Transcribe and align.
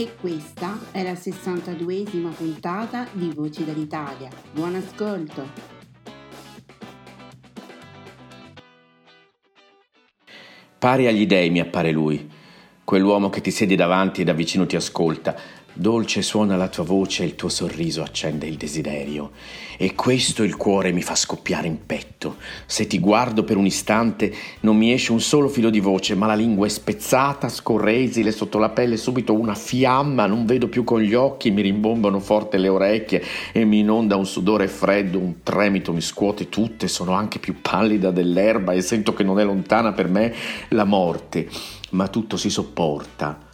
E 0.00 0.14
questa 0.18 0.78
è 0.92 1.02
la 1.02 1.12
62esima 1.12 2.32
puntata 2.34 3.06
di 3.12 3.30
Voci 3.34 3.66
dall'Italia. 3.66 4.30
Buon 4.50 4.76
ascolto! 4.76 5.46
Pari 10.78 11.06
agli 11.06 11.26
dei 11.26 11.50
mi 11.50 11.60
appare 11.60 11.90
lui, 11.90 12.26
quell'uomo 12.82 13.28
che 13.28 13.42
ti 13.42 13.50
siede 13.50 13.76
davanti 13.76 14.22
e 14.22 14.24
da 14.24 14.32
vicino 14.32 14.64
ti 14.64 14.74
ascolta, 14.74 15.36
Dolce 15.80 16.20
suona 16.20 16.56
la 16.56 16.68
tua 16.68 16.84
voce 16.84 17.22
e 17.22 17.26
il 17.26 17.36
tuo 17.36 17.48
sorriso 17.48 18.02
accende 18.02 18.46
il 18.46 18.56
desiderio. 18.56 19.30
E 19.78 19.94
questo 19.94 20.42
il 20.42 20.54
cuore 20.58 20.92
mi 20.92 21.00
fa 21.00 21.14
scoppiare 21.14 21.68
in 21.68 21.86
petto. 21.86 22.36
Se 22.66 22.86
ti 22.86 22.98
guardo 22.98 23.44
per 23.44 23.56
un 23.56 23.64
istante 23.64 24.30
non 24.60 24.76
mi 24.76 24.92
esce 24.92 25.12
un 25.12 25.22
solo 25.22 25.48
filo 25.48 25.70
di 25.70 25.80
voce, 25.80 26.14
ma 26.14 26.26
la 26.26 26.34
lingua 26.34 26.66
è 26.66 26.68
spezzata, 26.68 27.48
scorre 27.48 27.96
esile 27.96 28.30
sotto 28.30 28.58
la 28.58 28.68
pelle 28.68 28.98
subito 28.98 29.32
una 29.32 29.54
fiamma, 29.54 30.26
non 30.26 30.44
vedo 30.44 30.68
più 30.68 30.84
con 30.84 31.00
gli 31.00 31.14
occhi, 31.14 31.50
mi 31.50 31.62
rimbombano 31.62 32.20
forte 32.20 32.58
le 32.58 32.68
orecchie 32.68 33.24
e 33.50 33.64
mi 33.64 33.78
inonda 33.78 34.16
un 34.16 34.26
sudore 34.26 34.68
freddo, 34.68 35.18
un 35.18 35.42
tremito 35.42 35.94
mi 35.94 36.02
scuote 36.02 36.50
tutte, 36.50 36.88
sono 36.88 37.14
anche 37.14 37.38
più 37.38 37.62
pallida 37.62 38.10
dell'erba 38.10 38.72
e 38.72 38.82
sento 38.82 39.14
che 39.14 39.22
non 39.22 39.40
è 39.40 39.44
lontana 39.44 39.92
per 39.92 40.08
me 40.08 40.34
la 40.68 40.84
morte, 40.84 41.48
ma 41.92 42.06
tutto 42.08 42.36
si 42.36 42.50
sopporta 42.50 43.48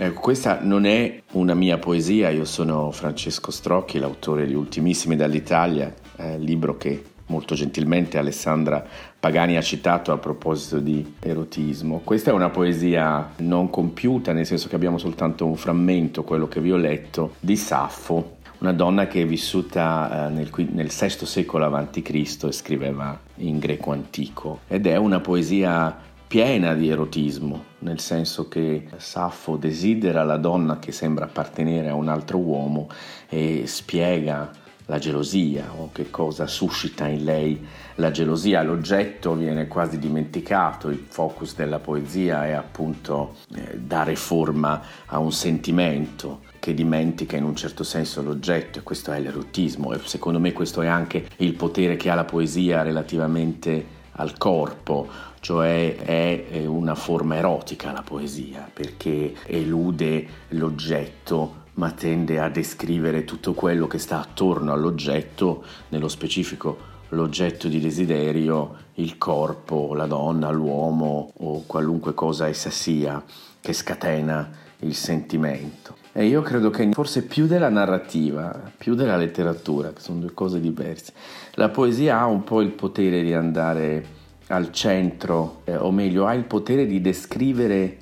Ecco, 0.00 0.20
questa 0.20 0.60
non 0.62 0.86
è 0.86 1.20
una 1.32 1.54
mia 1.54 1.76
poesia, 1.76 2.30
io 2.30 2.44
sono 2.44 2.92
Francesco 2.92 3.50
Strocchi, 3.50 3.98
l'autore 3.98 4.46
di 4.46 4.54
Ultimissimi 4.54 5.16
dall'Italia, 5.16 5.92
eh, 6.14 6.38
libro 6.38 6.76
che 6.76 7.02
molto 7.26 7.56
gentilmente 7.56 8.16
Alessandra 8.16 8.86
Pagani 9.18 9.56
ha 9.56 9.60
citato 9.60 10.12
a 10.12 10.18
proposito 10.18 10.78
di 10.78 11.14
erotismo. 11.18 12.02
Questa 12.04 12.30
è 12.30 12.32
una 12.32 12.48
poesia 12.48 13.32
non 13.38 13.70
compiuta, 13.70 14.32
nel 14.32 14.46
senso 14.46 14.68
che 14.68 14.76
abbiamo 14.76 14.98
soltanto 14.98 15.44
un 15.46 15.56
frammento, 15.56 16.22
quello 16.22 16.46
che 16.46 16.60
vi 16.60 16.70
ho 16.70 16.76
letto, 16.76 17.34
di 17.40 17.56
Saffo, 17.56 18.36
una 18.58 18.72
donna 18.72 19.08
che 19.08 19.22
è 19.22 19.26
vissuta 19.26 20.28
eh, 20.28 20.30
nel, 20.30 20.50
nel 20.72 20.92
VI 20.96 21.26
secolo 21.26 21.64
a.C. 21.64 22.44
e 22.44 22.52
scriveva 22.52 23.18
in 23.38 23.58
greco 23.58 23.90
antico 23.90 24.60
ed 24.68 24.86
è 24.86 24.96
una 24.96 25.18
poesia 25.18 26.06
piena 26.28 26.74
di 26.74 26.90
erotismo, 26.90 27.64
nel 27.78 28.00
senso 28.00 28.48
che 28.48 28.86
Saffo 28.98 29.56
desidera 29.56 30.22
la 30.24 30.36
donna 30.36 30.78
che 30.78 30.92
sembra 30.92 31.24
appartenere 31.24 31.88
a 31.88 31.94
un 31.94 32.08
altro 32.08 32.36
uomo 32.36 32.88
e 33.30 33.66
spiega 33.66 34.50
la 34.84 34.98
gelosia 34.98 35.72
o 35.74 35.90
che 35.90 36.10
cosa 36.10 36.46
suscita 36.46 37.06
in 37.06 37.24
lei 37.24 37.66
la 37.96 38.10
gelosia. 38.10 38.62
L'oggetto 38.62 39.34
viene 39.34 39.68
quasi 39.68 39.98
dimenticato, 39.98 40.90
il 40.90 41.02
focus 41.08 41.54
della 41.54 41.78
poesia 41.78 42.46
è 42.46 42.52
appunto 42.52 43.36
eh, 43.54 43.78
dare 43.78 44.14
forma 44.14 44.82
a 45.06 45.18
un 45.18 45.32
sentimento 45.32 46.40
che 46.58 46.74
dimentica 46.74 47.38
in 47.38 47.44
un 47.44 47.56
certo 47.56 47.84
senso 47.84 48.22
l'oggetto 48.22 48.80
e 48.80 48.82
questo 48.82 49.12
è 49.12 49.20
l'erotismo 49.20 49.94
e 49.94 50.00
secondo 50.04 50.38
me 50.38 50.52
questo 50.52 50.82
è 50.82 50.88
anche 50.88 51.26
il 51.36 51.54
potere 51.54 51.96
che 51.96 52.10
ha 52.10 52.14
la 52.14 52.24
poesia 52.24 52.82
relativamente 52.82 53.96
al 54.18 54.36
corpo, 54.36 55.08
cioè 55.40 55.96
è 55.96 56.64
una 56.66 56.94
forma 56.94 57.36
erotica 57.36 57.92
la 57.92 58.02
poesia, 58.02 58.68
perché 58.72 59.34
elude 59.46 60.26
l'oggetto 60.48 61.66
ma 61.74 61.92
tende 61.92 62.40
a 62.40 62.48
descrivere 62.48 63.24
tutto 63.24 63.54
quello 63.54 63.86
che 63.86 63.98
sta 63.98 64.20
attorno 64.20 64.72
all'oggetto, 64.72 65.64
nello 65.90 66.08
specifico 66.08 66.96
l'oggetto 67.10 67.68
di 67.68 67.80
desiderio, 67.80 68.74
il 68.94 69.16
corpo, 69.16 69.94
la 69.94 70.06
donna, 70.06 70.50
l'uomo 70.50 71.32
o 71.36 71.62
qualunque 71.66 72.14
cosa 72.14 72.48
essa 72.48 72.70
sia 72.70 73.22
che 73.60 73.72
scatena 73.72 74.50
il 74.80 74.94
sentimento. 74.94 75.96
E 76.12 76.26
io 76.26 76.42
credo 76.42 76.70
che 76.70 76.88
forse 76.92 77.22
più 77.22 77.46
della 77.46 77.68
narrativa, 77.68 78.72
più 78.76 78.94
della 78.94 79.16
letteratura, 79.16 79.92
che 79.92 80.00
sono 80.00 80.18
due 80.18 80.34
cose 80.34 80.60
diverse, 80.60 81.12
la 81.54 81.68
poesia 81.68 82.18
ha 82.18 82.26
un 82.26 82.42
po' 82.42 82.60
il 82.60 82.70
potere 82.70 83.22
di 83.22 83.32
andare 83.32 84.16
al 84.48 84.72
centro, 84.72 85.60
eh, 85.64 85.76
o 85.76 85.90
meglio, 85.90 86.26
ha 86.26 86.34
il 86.34 86.44
potere 86.44 86.86
di 86.86 87.00
descrivere 87.00 87.98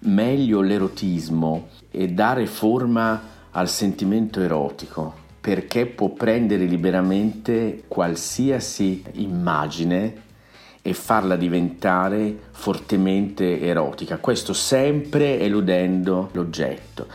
meglio 0.00 0.60
l'erotismo 0.60 1.68
e 1.90 2.08
dare 2.08 2.46
forma 2.46 3.36
al 3.50 3.68
sentimento 3.68 4.40
erotico, 4.40 5.12
perché 5.40 5.86
può 5.86 6.10
prendere 6.10 6.64
liberamente 6.66 7.84
qualsiasi 7.88 9.02
immagine 9.14 10.26
e 10.82 10.94
farla 10.94 11.36
diventare 11.36 12.38
fortemente 12.50 13.60
erotica, 13.60 14.18
questo 14.18 14.52
sempre 14.52 15.40
eludendo 15.40 16.30
l'oggetto. 16.32 17.06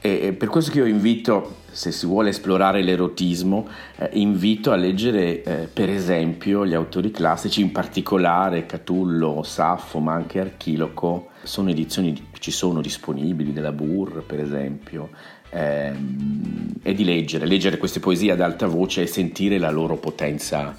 E 0.00 0.32
per 0.32 0.48
questo 0.48 0.70
che 0.70 0.78
io 0.78 0.86
invito, 0.86 1.57
se 1.70 1.92
si 1.92 2.06
vuole 2.06 2.30
esplorare 2.30 2.82
l'erotismo, 2.82 3.68
eh, 3.96 4.10
invito 4.14 4.72
a 4.72 4.76
leggere 4.76 5.42
eh, 5.42 5.68
per 5.72 5.90
esempio 5.90 6.66
gli 6.66 6.74
autori 6.74 7.10
classici, 7.10 7.60
in 7.60 7.72
particolare 7.72 8.66
Catullo, 8.66 9.42
Saffo, 9.42 9.98
ma 9.98 10.14
anche 10.14 10.40
Archiloco. 10.40 11.28
Sono 11.42 11.70
edizioni 11.70 12.12
che 12.12 12.38
ci 12.40 12.50
sono 12.50 12.80
disponibili, 12.80 13.52
della 13.52 13.72
Burr 13.72 14.22
per 14.22 14.40
esempio, 14.40 15.10
ehm, 15.50 16.74
e 16.82 16.94
di 16.94 17.04
leggere, 17.04 17.46
leggere 17.46 17.78
queste 17.78 18.00
poesie 18.00 18.32
ad 18.32 18.40
alta 18.40 18.66
voce 18.66 19.02
e 19.02 19.06
sentire 19.06 19.58
la 19.58 19.70
loro 19.70 19.96
potenza 19.96 20.76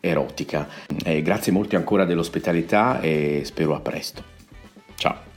erotica. 0.00 0.68
Eh, 1.04 1.22
grazie 1.22 1.52
molto 1.52 1.76
ancora 1.76 2.04
dell'ospitalità 2.04 3.00
e 3.00 3.42
spero 3.44 3.74
a 3.74 3.80
presto. 3.80 4.22
Ciao. 4.94 5.27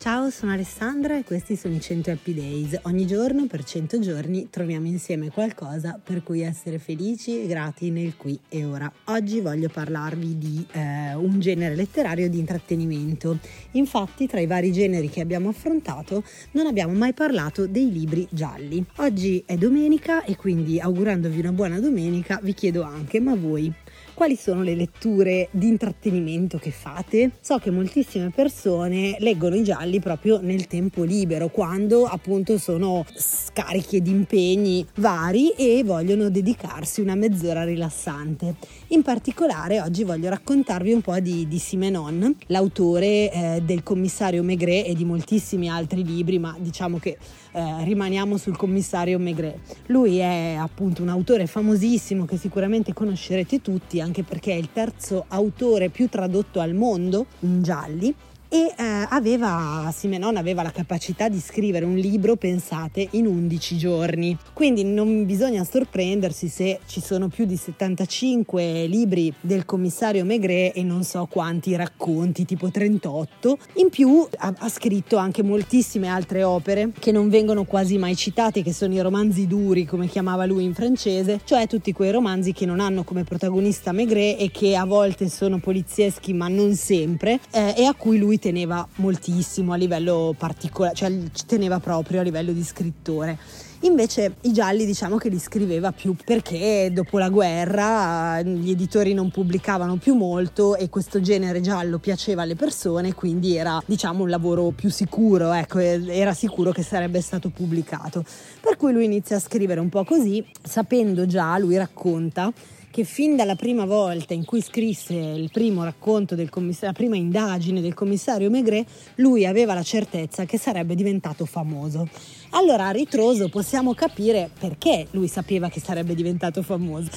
Ciao, 0.00 0.30
sono 0.30 0.52
Alessandra 0.52 1.18
e 1.18 1.24
questi 1.24 1.56
sono 1.56 1.74
i 1.74 1.80
100 1.80 2.12
Happy 2.12 2.32
Days. 2.32 2.78
Ogni 2.82 3.04
giorno 3.04 3.48
per 3.48 3.64
100 3.64 3.98
giorni 3.98 4.48
troviamo 4.48 4.86
insieme 4.86 5.28
qualcosa 5.28 5.98
per 6.00 6.22
cui 6.22 6.40
essere 6.42 6.78
felici 6.78 7.42
e 7.42 7.48
grati 7.48 7.90
nel 7.90 8.16
qui 8.16 8.38
e 8.48 8.64
ora. 8.64 8.90
Oggi 9.06 9.40
voglio 9.40 9.68
parlarvi 9.68 10.38
di 10.38 10.64
eh, 10.70 11.14
un 11.16 11.40
genere 11.40 11.74
letterario 11.74 12.30
di 12.30 12.38
intrattenimento. 12.38 13.40
Infatti, 13.72 14.28
tra 14.28 14.38
i 14.38 14.46
vari 14.46 14.70
generi 14.70 15.10
che 15.10 15.20
abbiamo 15.20 15.48
affrontato, 15.48 16.22
non 16.52 16.66
abbiamo 16.66 16.92
mai 16.92 17.12
parlato 17.12 17.66
dei 17.66 17.90
libri 17.90 18.24
gialli. 18.30 18.84
Oggi 18.98 19.42
è 19.44 19.56
domenica 19.56 20.22
e 20.22 20.36
quindi 20.36 20.78
augurandovi 20.78 21.40
una 21.40 21.52
buona 21.52 21.80
domenica 21.80 22.38
vi 22.40 22.54
chiedo 22.54 22.82
anche, 22.82 23.18
ma 23.18 23.34
voi 23.34 23.74
quali 24.14 24.34
sono 24.34 24.62
le 24.62 24.74
letture 24.74 25.48
di 25.52 25.68
intrattenimento 25.68 26.58
che 26.58 26.72
fate? 26.72 27.30
So 27.40 27.58
che 27.58 27.70
moltissime 27.70 28.30
persone 28.30 29.16
leggono 29.20 29.54
i 29.54 29.62
gialli 29.62 30.00
proprio 30.00 30.40
nel 30.40 30.66
tempo 30.66 31.04
libero, 31.04 31.48
quando 31.50 32.04
appunto 32.04 32.58
sono 32.58 33.04
scariche 33.14 34.02
di 34.02 34.10
impegni 34.10 34.84
vari 34.96 35.50
e 35.50 35.82
vogliono 35.84 36.30
dedicarsi 36.30 37.00
una 37.00 37.14
mezz'ora 37.14 37.62
rilassante. 37.62 38.56
In 38.90 39.02
particolare 39.02 39.82
oggi 39.82 40.02
voglio 40.02 40.30
raccontarvi 40.30 40.94
un 40.94 41.02
po' 41.02 41.18
di, 41.18 41.46
di 41.46 41.58
Simenon, 41.58 42.34
l'autore 42.46 43.30
eh, 43.30 43.62
del 43.62 43.82
commissario 43.82 44.42
Maigret 44.42 44.86
e 44.86 44.94
di 44.94 45.04
moltissimi 45.04 45.68
altri 45.68 46.02
libri, 46.02 46.38
ma 46.38 46.56
diciamo 46.58 46.98
che 46.98 47.18
eh, 47.52 47.84
rimaniamo 47.84 48.38
sul 48.38 48.56
commissario 48.56 49.18
Maigret. 49.18 49.58
Lui 49.88 50.16
è 50.16 50.56
appunto 50.58 51.02
un 51.02 51.10
autore 51.10 51.46
famosissimo 51.46 52.24
che 52.24 52.38
sicuramente 52.38 52.94
conoscerete 52.94 53.60
tutti, 53.60 54.00
anche 54.00 54.22
perché 54.22 54.52
è 54.52 54.56
il 54.56 54.70
terzo 54.72 55.26
autore 55.28 55.90
più 55.90 56.08
tradotto 56.08 56.58
al 56.58 56.72
mondo 56.72 57.26
in 57.40 57.62
gialli 57.62 58.14
e 58.48 58.72
eh, 58.76 59.06
aveva, 59.10 59.92
Simenon 59.94 60.36
aveva 60.36 60.62
la 60.62 60.70
capacità 60.70 61.28
di 61.28 61.38
scrivere 61.38 61.84
un 61.84 61.96
libro, 61.96 62.36
pensate, 62.36 63.08
in 63.12 63.26
11 63.26 63.76
giorni. 63.76 64.36
Quindi 64.52 64.84
non 64.84 65.26
bisogna 65.26 65.64
sorprendersi 65.64 66.48
se 66.48 66.80
ci 66.86 67.00
sono 67.00 67.28
più 67.28 67.44
di 67.44 67.56
75 67.56 68.86
libri 68.86 69.32
del 69.40 69.64
commissario 69.64 70.24
Maigret 70.24 70.76
e 70.76 70.82
non 70.82 71.04
so 71.04 71.26
quanti 71.30 71.76
racconti, 71.76 72.46
tipo 72.46 72.70
38. 72.70 73.58
In 73.74 73.90
più 73.90 74.26
ha, 74.38 74.54
ha 74.56 74.68
scritto 74.68 75.16
anche 75.16 75.42
moltissime 75.42 76.08
altre 76.08 76.42
opere 76.42 76.90
che 76.98 77.12
non 77.12 77.28
vengono 77.28 77.64
quasi 77.64 77.98
mai 77.98 78.16
citate, 78.16 78.62
che 78.62 78.72
sono 78.72 78.94
i 78.94 79.00
romanzi 79.00 79.46
duri, 79.46 79.84
come 79.84 80.06
chiamava 80.06 80.46
lui 80.46 80.64
in 80.64 80.74
francese, 80.74 81.40
cioè 81.44 81.66
tutti 81.66 81.92
quei 81.92 82.10
romanzi 82.10 82.52
che 82.52 82.64
non 82.64 82.80
hanno 82.80 83.04
come 83.04 83.24
protagonista 83.24 83.92
Maigret 83.92 84.40
e 84.40 84.50
che 84.50 84.74
a 84.74 84.86
volte 84.86 85.28
sono 85.28 85.58
polizieschi 85.58 86.32
ma 86.32 86.48
non 86.48 86.74
sempre 86.74 87.40
eh, 87.50 87.74
e 87.76 87.84
a 87.84 87.94
cui 87.94 88.16
lui 88.18 88.37
teneva 88.38 88.86
moltissimo 88.96 89.72
a 89.72 89.76
livello 89.76 90.34
particolare, 90.36 90.94
cioè 90.94 91.12
ci 91.32 91.46
teneva 91.46 91.78
proprio 91.80 92.20
a 92.20 92.22
livello 92.22 92.52
di 92.52 92.62
scrittore. 92.62 93.38
Invece 93.82 94.34
i 94.40 94.52
gialli 94.52 94.84
diciamo 94.84 95.18
che 95.18 95.28
li 95.28 95.38
scriveva 95.38 95.92
più 95.92 96.16
perché 96.24 96.90
dopo 96.92 97.18
la 97.18 97.28
guerra 97.28 98.42
gli 98.42 98.70
editori 98.70 99.14
non 99.14 99.30
pubblicavano 99.30 99.98
più 99.98 100.14
molto 100.14 100.74
e 100.74 100.88
questo 100.88 101.20
genere 101.20 101.60
giallo 101.60 101.98
piaceva 101.98 102.42
alle 102.42 102.56
persone, 102.56 103.14
quindi 103.14 103.54
era 103.54 103.80
diciamo 103.86 104.24
un 104.24 104.30
lavoro 104.30 104.70
più 104.70 104.90
sicuro, 104.90 105.52
ecco, 105.52 105.78
era 105.78 106.34
sicuro 106.34 106.72
che 106.72 106.82
sarebbe 106.82 107.20
stato 107.20 107.50
pubblicato. 107.50 108.24
Per 108.60 108.76
cui 108.76 108.92
lui 108.92 109.04
inizia 109.04 109.36
a 109.36 109.40
scrivere 109.40 109.78
un 109.78 109.88
po' 109.88 110.02
così, 110.02 110.44
sapendo 110.60 111.26
già, 111.26 111.56
lui 111.58 111.76
racconta 111.76 112.52
che 112.98 113.04
fin 113.04 113.36
dalla 113.36 113.54
prima 113.54 113.84
volta 113.84 114.34
in 114.34 114.44
cui 114.44 114.60
scrisse 114.60 115.14
il 115.14 115.50
primo 115.52 115.84
racconto 115.84 116.34
del 116.34 116.50
commissario, 116.50 116.88
la 116.88 116.94
prima 116.94 117.14
indagine 117.14 117.80
del 117.80 117.94
commissario 117.94 118.50
Maigret, 118.50 118.88
lui 119.16 119.46
aveva 119.46 119.72
la 119.72 119.84
certezza 119.84 120.44
che 120.46 120.58
sarebbe 120.58 120.96
diventato 120.96 121.44
famoso. 121.44 122.08
Allora 122.50 122.88
a 122.88 122.90
ritroso 122.90 123.48
possiamo 123.50 123.94
capire 123.94 124.50
perché 124.58 125.06
lui 125.12 125.28
sapeva 125.28 125.68
che 125.68 125.78
sarebbe 125.78 126.16
diventato 126.16 126.60
famoso 126.62 127.08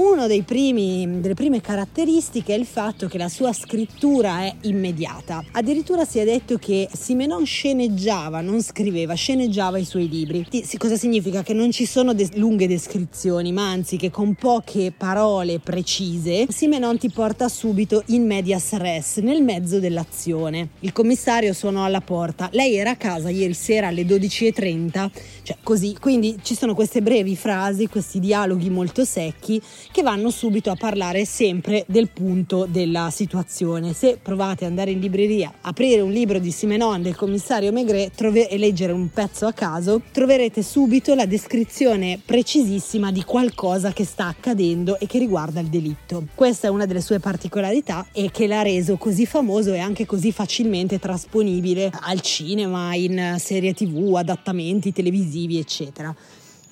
una 0.00 0.26
delle 0.26 0.44
prime 0.44 1.60
caratteristiche 1.60 2.54
è 2.54 2.58
il 2.58 2.64
fatto 2.64 3.06
che 3.06 3.18
la 3.18 3.28
sua 3.28 3.52
scrittura 3.52 4.40
è 4.40 4.54
immediata. 4.62 5.44
Addirittura 5.52 6.06
si 6.06 6.18
è 6.18 6.24
detto 6.24 6.56
che 6.56 6.88
Simenon 6.90 7.44
sceneggiava, 7.44 8.40
non 8.40 8.62
scriveva, 8.62 9.12
sceneggiava 9.12 9.76
i 9.76 9.84
suoi 9.84 10.08
libri. 10.08 10.46
Cosa 10.78 10.96
significa? 10.96 11.42
Che 11.42 11.52
non 11.52 11.70
ci 11.70 11.84
sono 11.84 12.14
des- 12.14 12.32
lunghe 12.32 12.66
descrizioni, 12.66 13.52
ma 13.52 13.68
anzi 13.70 13.98
che 13.98 14.10
con 14.10 14.34
poche 14.34 14.90
parole 14.96 15.58
precise 15.58 16.46
Simenon 16.48 16.96
ti 16.96 17.10
porta 17.10 17.48
subito 17.48 18.02
in 18.06 18.24
medias 18.24 18.72
res, 18.72 19.18
nel 19.18 19.42
mezzo 19.42 19.80
dell'azione. 19.80 20.70
Il 20.80 20.92
commissario 20.92 21.52
suonò 21.52 21.84
alla 21.84 22.00
porta, 22.00 22.48
lei 22.52 22.74
era 22.76 22.92
a 22.92 22.96
casa 22.96 23.28
ieri 23.28 23.52
sera 23.52 23.88
alle 23.88 24.04
12.30, 24.04 25.10
cioè 25.42 25.56
così, 25.62 25.94
quindi 26.00 26.38
ci 26.42 26.54
sono 26.54 26.74
queste 26.74 27.02
brevi 27.02 27.36
frasi, 27.36 27.86
questi 27.86 28.18
dialoghi 28.18 28.70
molto 28.70 29.04
secchi 29.04 29.60
che 29.92 30.02
vanno 30.02 30.30
subito 30.30 30.70
a 30.70 30.76
parlare 30.76 31.24
sempre 31.24 31.84
del 31.88 32.08
punto 32.10 32.66
della 32.68 33.10
situazione. 33.10 33.92
Se 33.92 34.18
provate 34.22 34.64
ad 34.64 34.70
andare 34.70 34.92
in 34.92 35.00
libreria, 35.00 35.52
aprire 35.62 36.00
un 36.00 36.12
libro 36.12 36.38
di 36.38 36.50
Simenon 36.50 37.02
del 37.02 37.16
commissario 37.16 37.72
Maigret 37.72 38.14
trove- 38.14 38.48
e 38.48 38.56
leggere 38.56 38.92
un 38.92 39.10
pezzo 39.10 39.46
a 39.46 39.52
caso, 39.52 40.02
troverete 40.12 40.62
subito 40.62 41.14
la 41.14 41.26
descrizione 41.26 42.20
precisissima 42.24 43.10
di 43.10 43.24
qualcosa 43.24 43.92
che 43.92 44.04
sta 44.04 44.26
accadendo 44.26 44.98
e 44.98 45.06
che 45.06 45.18
riguarda 45.18 45.60
il 45.60 45.68
delitto. 45.68 46.24
Questa 46.34 46.68
è 46.68 46.70
una 46.70 46.86
delle 46.86 47.00
sue 47.00 47.18
particolarità 47.18 48.06
e 48.12 48.30
che 48.30 48.46
l'ha 48.46 48.62
reso 48.62 48.96
così 48.96 49.26
famoso 49.26 49.72
e 49.72 49.78
anche 49.78 50.06
così 50.06 50.30
facilmente 50.32 50.98
trasponibile 50.98 51.90
al 52.02 52.20
cinema, 52.20 52.94
in 52.94 53.36
serie 53.38 53.74
tv, 53.74 54.14
adattamenti 54.14 54.92
televisivi, 54.92 55.58
eccetera. 55.58 56.14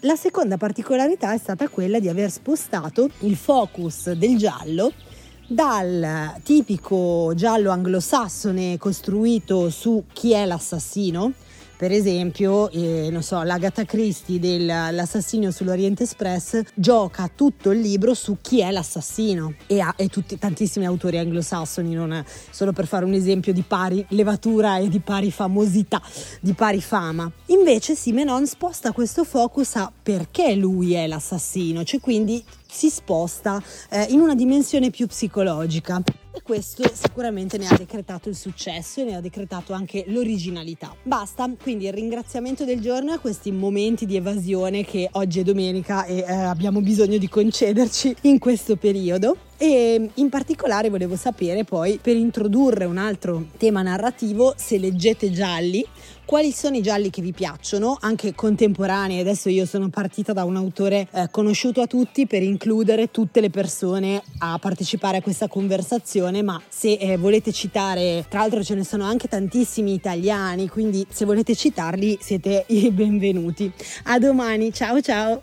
La 0.03 0.15
seconda 0.15 0.57
particolarità 0.57 1.33
è 1.35 1.39
stata 1.39 1.67
quella 1.69 1.99
di 1.99 2.09
aver 2.09 2.31
spostato 2.31 3.11
il 3.21 3.35
focus 3.35 4.13
del 4.13 4.37
giallo 4.37 4.93
dal 5.49 6.37
tipico 6.45 7.33
giallo 7.35 7.73
anglosassone 7.73 8.77
costruito 8.79 9.71
su 9.71 10.05
chi 10.13 10.35
è 10.35 10.45
l'assassino, 10.45 11.33
per 11.79 11.93
esempio, 11.93 12.69
eh, 12.73 13.09
non 13.09 13.23
so, 13.23 13.41
l'Agatha 13.45 13.85
Christie 13.85 14.41
dell'assassino 14.41 15.53
sull'Oriente 15.53 16.03
Express 16.03 16.61
gioca 16.75 17.31
tutto 17.33 17.71
il 17.71 17.79
libro 17.79 18.15
su 18.15 18.39
chi 18.43 18.59
è 18.59 18.73
l'assassino 18.73 19.55
e 19.69 19.79
ha 19.79 19.95
e 19.97 20.09
tutti, 20.09 20.37
tantissimi 20.37 20.87
autori 20.87 21.19
anglosassoni, 21.19 21.95
non 21.95 22.25
solo 22.51 22.73
per 22.73 22.89
fare 22.89 23.05
un 23.05 23.13
esempio 23.13 23.53
di 23.53 23.63
pari 23.63 24.05
levatura 24.09 24.79
e 24.79 24.89
di 24.89 24.99
pari 24.99 25.31
famosità, 25.31 26.03
di 26.41 26.53
pari 26.53 26.81
fama. 26.81 27.31
Invece 27.47 27.95
Simenon 27.95 28.45
sposta 28.49 28.91
questo 28.91 29.23
focus 29.23 29.77
a 29.77 29.93
perché 30.03 30.57
lui 30.57 30.95
è 30.95 31.07
l'assassino, 31.07 31.85
cioè 31.85 32.01
quindi 32.01 32.45
si 32.71 32.91
sposta 32.91 33.63
eh, 33.91 34.07
in 34.11 34.21
una 34.21 34.35
dimensione 34.35 34.91
più 34.91 35.07
psicologica 35.07 36.03
e 36.39 36.43
questo 36.43 36.89
sicuramente 36.93 37.59
ne 37.59 37.67
ha 37.67 37.77
decretato 37.77 38.29
il 38.29 38.37
successo 38.37 39.01
e 39.01 39.05
ne 39.05 39.17
ha 39.17 39.21
decretato 39.21 39.73
anche 39.73 40.05
l'originalità. 40.07 40.95
Basta, 41.03 41.51
quindi 41.61 41.87
il 41.87 41.93
ringraziamento 41.93 42.65
del 42.65 42.81
giorno 42.81 43.13
a 43.13 43.19
questi 43.19 43.51
momenti 43.51 44.07
di 44.07 44.15
evasione 44.15 44.85
che 44.85 45.09
oggi 45.13 45.41
è 45.41 45.43
domenica 45.43 46.05
e 46.05 46.19
eh, 46.19 46.33
abbiamo 46.33 46.81
bisogno 46.81 47.19
di 47.19 47.29
concederci 47.29 48.15
in 48.23 48.39
questo 48.39 48.77
periodo. 48.77 49.37
E 49.61 50.11
in 50.15 50.29
particolare 50.29 50.89
volevo 50.89 51.17
sapere 51.17 51.65
poi, 51.65 51.99
per 52.01 52.15
introdurre 52.15 52.85
un 52.85 52.97
altro 52.97 53.47
tema 53.57 53.83
narrativo, 53.83 54.55
se 54.57 54.79
leggete 54.79 55.33
gialli, 55.33 55.85
quali 56.29 56.53
sono 56.53 56.77
i 56.77 56.83
gialli 56.83 57.09
che 57.09 57.23
vi 57.23 57.33
piacciono, 57.33 57.97
anche 57.99 58.35
contemporanei. 58.35 59.19
Adesso 59.19 59.49
io 59.49 59.65
sono 59.65 59.89
partita 59.89 60.35
da 60.35 60.45
un 60.45 60.57
autore 60.57 61.09
eh, 61.11 61.29
conosciuto 61.31 61.81
a 61.81 61.87
tutti 61.87 62.27
per 62.27 62.43
includere 62.43 63.11
tutte 63.11 63.41
le 63.41 63.49
persone 63.49 64.23
a 64.41 64.59
partecipare 64.61 65.17
a 65.17 65.23
questa 65.23 65.49
conversazione, 65.49 66.43
ma 66.43 66.61
se 66.69 66.93
eh, 67.01 67.17
volete 67.17 67.51
citare, 67.51 68.27
tra 68.29 68.41
l'altro 68.41 68.63
ce 68.63 68.75
ne 68.75 68.85
sono 68.85 69.05
anche 69.05 69.27
tantissimi 69.27 69.95
italiani, 69.95 70.69
quindi 70.69 71.07
se 71.09 71.25
volete 71.25 71.55
citarli 71.55 72.19
siete 72.21 72.67
i 72.69 72.91
benvenuti. 72.91 73.73
A 74.05 74.19
domani, 74.19 74.71
ciao 74.71 75.01
ciao! 75.01 75.41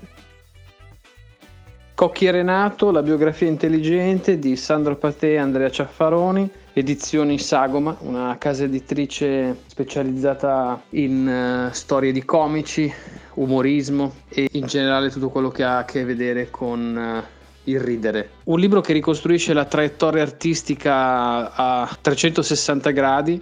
Cocchi 1.95 2.29
Renato, 2.29 2.91
la 2.91 3.01
biografia 3.01 3.47
intelligente 3.47 4.37
di 4.37 4.55
Sandro 4.55 4.97
Patè 4.97 5.29
e 5.29 5.37
Andrea 5.37 5.71
Ciaffaroni 5.71 6.47
Edizioni 6.77 7.39
Sagoma, 7.39 7.95
una 8.01 8.37
casa 8.37 8.65
editrice 8.65 9.61
specializzata 9.65 10.83
in 10.89 11.69
uh, 11.69 11.73
storie 11.73 12.11
di 12.11 12.25
comici, 12.25 12.93
umorismo 13.35 14.13
e 14.27 14.49
in 14.51 14.65
generale 14.65 15.09
tutto 15.09 15.29
quello 15.29 15.47
che 15.47 15.63
ha 15.63 15.77
a 15.77 15.85
che 15.85 16.03
vedere 16.03 16.49
con 16.49 17.23
uh, 17.23 17.69
il 17.71 17.79
ridere. 17.79 18.29
Un 18.43 18.59
libro 18.59 18.81
che 18.81 18.91
ricostruisce 18.91 19.53
la 19.53 19.63
traiettoria 19.63 20.21
artistica 20.21 21.53
a 21.53 21.97
360 22.01 22.91
gradi, 22.91 23.41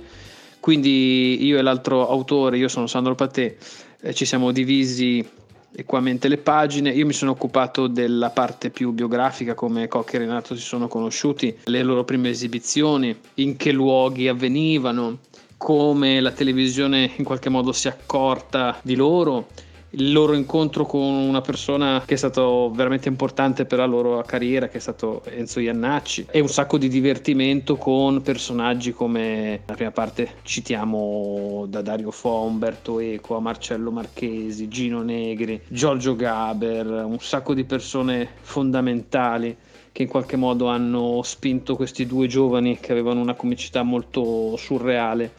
quindi 0.60 1.44
io 1.44 1.58
e 1.58 1.64
l'altro 1.64 2.08
autore, 2.08 2.58
io 2.58 2.68
sono 2.68 2.86
Sandro 2.86 3.16
Patè, 3.16 3.56
eh, 4.00 4.14
ci 4.14 4.26
siamo 4.26 4.52
divisi 4.52 5.28
equamente 5.76 6.28
le 6.28 6.38
pagine. 6.38 6.92
Io 6.92 7.06
mi 7.06 7.14
sono 7.14 7.32
occupato 7.32 7.88
della 7.88 8.30
parte 8.30 8.70
più 8.70 8.92
biografica, 8.92 9.54
come 9.54 9.88
Cocchi 9.88 10.16
e 10.16 10.20
Renato 10.20 10.56
si 10.56 10.62
sono 10.62 10.88
conosciuti, 10.88 11.56
le 11.66 11.84
loro 11.84 12.04
prime 12.04 12.30
esibizioni, 12.30 13.16
in 13.36 13.58
che 13.58 13.72
luoghi 13.72 14.28
avvenivano, 14.28 15.20
come 15.58 16.20
la 16.20 16.32
televisione 16.32 17.12
in 17.16 17.24
qualche 17.24 17.50
modo 17.50 17.72
si 17.72 17.88
è 17.88 17.92
accorta 17.92 18.78
di 18.82 18.96
loro 18.96 19.48
il 19.96 20.12
loro 20.12 20.34
incontro 20.34 20.86
con 20.86 21.02
una 21.02 21.42
persona 21.42 22.02
che 22.06 22.16
è 22.16 22.18
stato 22.18 22.72
veramente 22.74 23.10
importante 23.10 23.66
per 23.66 23.78
la 23.78 23.86
loro 23.86 24.24
carriera, 24.26 24.68
che 24.68 24.78
è 24.78 24.82
stato 24.82 25.24
Enzo 25.26 25.60
Iannacci, 25.60 26.28
e 26.32 26.40
un 26.40 26.48
sacco 26.48 26.78
di 26.78 26.88
divertimento 26.88 27.76
con 27.76 28.22
personaggi 28.22 28.92
come 28.92 29.62
la 29.66 29.74
prima 29.76 29.92
parte 29.92 30.36
citiamo 30.42 31.66
da 31.68 31.82
Dario 31.82 32.12
Fo, 32.12 32.42
Umberto 32.42 33.00
Eco, 33.00 33.40
Marcello 33.40 33.92
Marchesi, 33.92 34.68
Gino 34.68 35.04
Negri, 35.04 35.62
Giorgio 35.68 36.16
Gaber, 36.16 36.88
un 37.06 37.20
sacco 37.20 37.54
di 37.54 37.64
persone 37.64 38.28
fondamentali 38.42 39.56
che 39.92 40.02
in 40.02 40.08
qualche 40.08 40.38
modo 40.38 40.70
hanno 40.70 41.22
spinto 41.22 41.76
questi 41.76 42.08
due 42.08 42.26
giovani 42.26 42.80
che 42.80 42.92
avevano 42.92 43.22
una 43.22 43.36
comicità 43.36 43.84
molto 43.84 44.58
surreale 44.58 45.34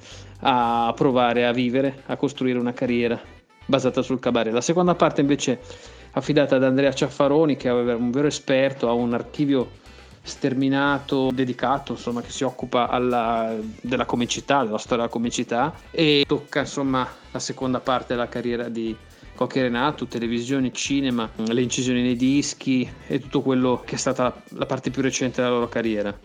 a 0.46 0.92
provare 0.94 1.44
a 1.44 1.52
vivere, 1.52 2.02
a 2.06 2.16
costruire 2.16 2.58
una 2.60 2.72
carriera 2.72 3.33
basata 3.66 4.02
sul 4.02 4.20
cabaret. 4.20 4.52
La 4.52 4.60
seconda 4.60 4.94
parte 4.94 5.20
invece 5.20 5.60
affidata 6.12 6.56
ad 6.56 6.64
Andrea 6.64 6.92
Ciaffaroni 6.92 7.56
che 7.56 7.68
è 7.68 7.72
un 7.72 8.10
vero 8.10 8.26
esperto, 8.26 8.88
ha 8.88 8.92
un 8.92 9.14
archivio 9.14 9.82
sterminato, 10.24 11.30
dedicato, 11.32 11.92
insomma, 11.92 12.22
che 12.22 12.30
si 12.30 12.44
occupa 12.44 12.88
alla, 12.88 13.54
della 13.80 14.06
comicità, 14.06 14.64
della 14.64 14.78
storia 14.78 15.04
della 15.04 15.08
comicità 15.08 15.74
e 15.90 16.24
tocca 16.26 16.60
insomma 16.60 17.06
la 17.30 17.38
seconda 17.38 17.80
parte 17.80 18.14
della 18.14 18.28
carriera 18.28 18.68
di 18.68 18.96
Cocchi 19.34 19.60
Renato, 19.60 20.06
televisione, 20.06 20.72
cinema, 20.72 21.28
le 21.34 21.60
incisioni 21.60 22.02
nei 22.02 22.16
dischi 22.16 22.88
e 23.06 23.20
tutto 23.20 23.42
quello 23.42 23.82
che 23.84 23.96
è 23.96 23.98
stata 23.98 24.42
la 24.50 24.66
parte 24.66 24.90
più 24.90 25.02
recente 25.02 25.42
della 25.42 25.54
loro 25.54 25.68
carriera. 25.68 26.16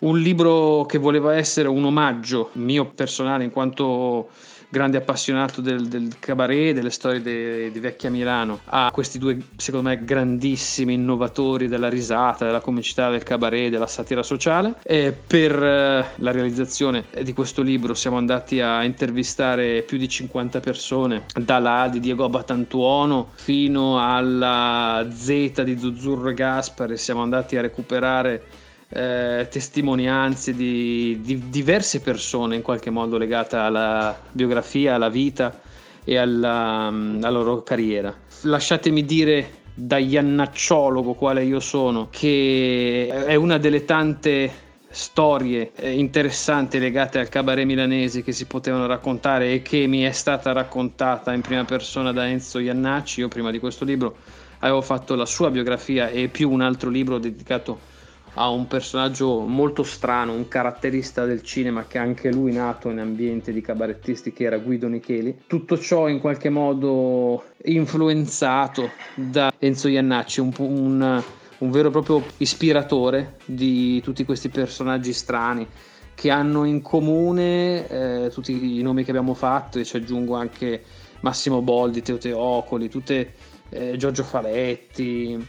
Un 0.00 0.20
libro 0.20 0.84
che 0.84 0.98
voleva 0.98 1.34
essere 1.36 1.68
un 1.68 1.84
omaggio 1.84 2.50
mio 2.54 2.86
personale 2.86 3.44
in 3.44 3.50
quanto 3.50 4.28
grande 4.68 4.98
appassionato 4.98 5.60
del, 5.60 5.88
del 5.88 6.16
cabaret, 6.18 6.74
delle 6.74 6.90
storie 6.90 7.20
di 7.20 7.70
de 7.70 7.80
vecchia 7.80 8.10
Milano, 8.10 8.60
a 8.66 8.90
questi 8.92 9.18
due, 9.18 9.38
secondo 9.56 9.88
me, 9.88 10.04
grandissimi 10.04 10.94
innovatori 10.94 11.68
della 11.68 11.88
risata, 11.88 12.44
della 12.44 12.60
comicità 12.60 13.10
del 13.10 13.22
cabaret, 13.22 13.70
della 13.70 13.86
satira 13.86 14.22
sociale. 14.22 14.74
E 14.82 15.12
per 15.12 15.52
eh, 15.52 16.04
la 16.16 16.30
realizzazione 16.30 17.04
di 17.22 17.32
questo 17.32 17.62
libro 17.62 17.94
siamo 17.94 18.16
andati 18.16 18.60
a 18.60 18.84
intervistare 18.84 19.82
più 19.82 19.98
di 19.98 20.08
50 20.08 20.60
persone, 20.60 21.24
dalla 21.34 21.88
di 21.90 22.00
Diego 22.00 22.28
Batantuono 22.28 23.30
fino 23.34 24.04
alla 24.04 25.06
Z 25.10 25.62
di 25.62 25.78
Zuzzurro 25.78 26.30
e 26.30 26.34
Gaspare, 26.34 26.96
siamo 26.96 27.22
andati 27.22 27.56
a 27.56 27.60
recuperare 27.60 28.66
eh, 28.90 29.46
testimonianze 29.50 30.54
di, 30.54 31.20
di, 31.20 31.48
diverse 31.50 32.00
persone 32.00 32.56
in 32.56 32.62
qualche 32.62 32.90
modo 32.90 33.18
legate 33.18 33.56
alla 33.56 34.18
biografia, 34.32 34.94
alla 34.94 35.10
vita 35.10 35.60
e 36.04 36.16
alla, 36.16 36.90
mm, 36.90 37.22
alla 37.22 37.30
loro 37.30 37.62
carriera. 37.62 38.14
Lasciatemi 38.42 39.04
dire 39.04 39.56
da 39.74 39.98
iannacciologo 39.98 41.14
quale 41.14 41.44
io 41.44 41.60
sono 41.60 42.08
che 42.10 43.06
è 43.08 43.34
una 43.34 43.58
delle 43.58 43.84
tante 43.84 44.66
storie 44.90 45.72
eh, 45.76 45.92
interessanti 45.92 46.78
legate 46.78 47.18
al 47.18 47.28
cabaret 47.28 47.66
milanese 47.66 48.22
che 48.22 48.32
si 48.32 48.46
potevano 48.46 48.86
raccontare 48.86 49.52
e 49.52 49.62
che 49.62 49.86
mi 49.86 50.00
è 50.00 50.12
stata 50.12 50.52
raccontata 50.52 51.32
in 51.34 51.42
prima 51.42 51.64
persona 51.64 52.10
da 52.10 52.26
Enzo 52.26 52.58
Iannacci. 52.58 53.20
Io 53.20 53.28
prima 53.28 53.50
di 53.50 53.58
questo 53.58 53.84
libro 53.84 54.16
avevo 54.60 54.80
fatto 54.80 55.14
la 55.14 55.26
sua 55.26 55.50
biografia 55.50 56.08
e 56.08 56.28
più 56.28 56.50
un 56.50 56.62
altro 56.62 56.90
libro 56.90 57.18
dedicato 57.18 57.96
a 58.34 58.48
un 58.48 58.66
personaggio 58.66 59.40
molto 59.40 59.82
strano, 59.82 60.32
un 60.32 60.48
caratterista 60.48 61.24
del 61.24 61.42
cinema 61.42 61.86
che 61.86 61.98
anche 61.98 62.32
lui 62.32 62.52
nato 62.52 62.90
in 62.90 62.98
ambiente 62.98 63.52
di 63.52 63.60
cabarettisti 63.60 64.32
che 64.32 64.44
era 64.44 64.58
Guido 64.58 64.88
Nicheli. 64.88 65.42
Tutto 65.46 65.78
ciò 65.78 66.08
in 66.08 66.20
qualche 66.20 66.48
modo 66.48 67.44
influenzato 67.64 68.90
da 69.14 69.52
Enzo 69.58 69.88
Iannacci, 69.88 70.40
un, 70.40 70.52
un, 70.58 71.22
un 71.58 71.70
vero 71.70 71.88
e 71.88 71.90
proprio 71.90 72.22
ispiratore 72.38 73.36
di 73.44 74.00
tutti 74.02 74.24
questi 74.24 74.48
personaggi 74.48 75.12
strani 75.12 75.66
che 76.14 76.30
hanno 76.30 76.64
in 76.64 76.82
comune 76.82 77.86
eh, 77.86 78.30
tutti 78.32 78.78
i 78.78 78.82
nomi 78.82 79.04
che 79.04 79.10
abbiamo 79.10 79.34
fatto 79.34 79.78
e 79.78 79.84
ci 79.84 79.96
aggiungo 79.96 80.34
anche 80.34 80.82
Massimo 81.20 81.62
Boldi, 81.62 82.02
Teo 82.02 82.18
Teocoli, 82.18 82.88
tutte 82.88 83.34
eh, 83.70 83.96
Giorgio 83.96 84.24
Faletti, 84.24 85.46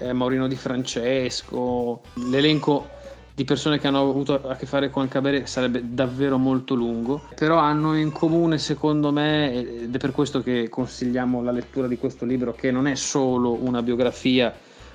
eh, 0.00 0.12
Maurino 0.12 0.48
Di 0.48 0.56
Francesco, 0.56 2.00
l'elenco 2.14 2.98
di 3.34 3.44
persone 3.44 3.78
che 3.78 3.86
hanno 3.86 4.00
avuto 4.00 4.34
a 4.34 4.54
che 4.56 4.66
fare 4.66 4.90
con 4.90 5.08
cabaret 5.08 5.46
sarebbe 5.46 5.82
davvero 5.84 6.36
molto 6.36 6.74
lungo, 6.74 7.22
però 7.34 7.56
hanno 7.56 7.96
in 7.96 8.12
comune 8.12 8.58
secondo 8.58 9.12
me, 9.12 9.52
ed 9.54 9.94
è 9.94 9.98
per 9.98 10.10
questo 10.10 10.42
che 10.42 10.68
consigliamo 10.68 11.42
la 11.42 11.52
lettura 11.52 11.86
di 11.86 11.96
questo 11.96 12.24
libro, 12.24 12.52
che 12.52 12.70
non 12.70 12.86
è 12.86 12.94
solo 12.96 13.54
una 13.54 13.82
biografia 13.82 14.54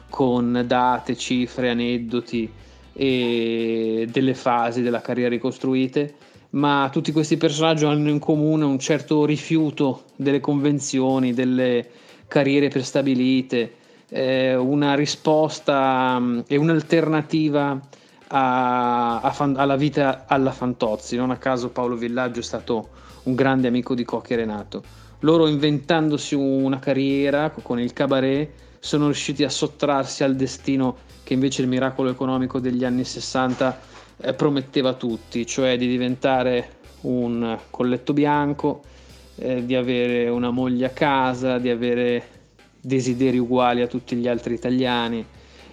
con 0.09 0.63
date, 0.67 1.15
cifre, 1.15 1.71
aneddoti 1.71 2.51
e 2.93 4.07
delle 4.11 4.33
fasi 4.33 4.81
della 4.81 5.01
carriera 5.01 5.29
ricostruite, 5.29 6.13
ma 6.51 6.89
tutti 6.91 7.11
questi 7.11 7.37
personaggi 7.37 7.83
hanno 7.85 8.09
in 8.09 8.19
comune 8.19 8.63
un 8.63 8.79
certo 8.79 9.25
rifiuto 9.25 10.03
delle 10.15 10.39
convenzioni, 10.39 11.33
delle 11.33 11.89
carriere 12.27 12.67
prestabilite, 12.67 13.73
eh, 14.09 14.55
una 14.55 14.95
risposta 14.95 16.15
um, 16.17 16.43
e 16.47 16.57
un'alternativa 16.57 17.79
a, 18.27 19.19
a 19.21 19.31
fan, 19.31 19.55
alla 19.57 19.75
vita 19.75 20.25
alla 20.27 20.51
Fantozzi. 20.51 21.15
Non 21.15 21.31
a 21.31 21.37
caso 21.37 21.69
Paolo 21.69 21.95
Villaggio 21.95 22.39
è 22.39 22.43
stato 22.43 22.89
un 23.23 23.35
grande 23.35 23.67
amico 23.67 23.95
di 23.95 24.03
Cocchi 24.03 24.33
e 24.33 24.37
Renato. 24.37 24.83
Loro 25.19 25.47
inventandosi 25.47 26.35
una 26.35 26.79
carriera 26.79 27.49
con 27.49 27.79
il 27.79 27.93
cabaret 27.93 28.49
sono 28.79 29.05
riusciti 29.05 29.43
a 29.43 29.49
sottrarsi 29.49 30.23
al 30.23 30.35
destino 30.35 30.97
che 31.23 31.33
invece 31.33 31.63
il 31.63 31.67
miracolo 31.67 32.11
economico 32.11 32.59
degli 32.59 32.83
anni 32.85 33.03
60 33.03 33.79
eh, 34.17 34.33
prometteva 34.33 34.89
a 34.89 34.93
tutti, 34.93 35.45
cioè 35.47 35.77
di 35.77 35.87
diventare 35.87 36.73
un 37.01 37.57
colletto 37.71 38.13
bianco, 38.13 38.83
eh, 39.35 39.65
di 39.65 39.75
avere 39.75 40.29
una 40.29 40.51
moglie 40.51 40.85
a 40.85 40.89
casa, 40.89 41.57
di 41.57 41.69
avere 41.69 42.34
desideri 42.85 43.37
uguali 43.37 43.81
a 43.81 43.87
tutti 43.87 44.15
gli 44.15 44.27
altri 44.27 44.53
italiani 44.53 45.25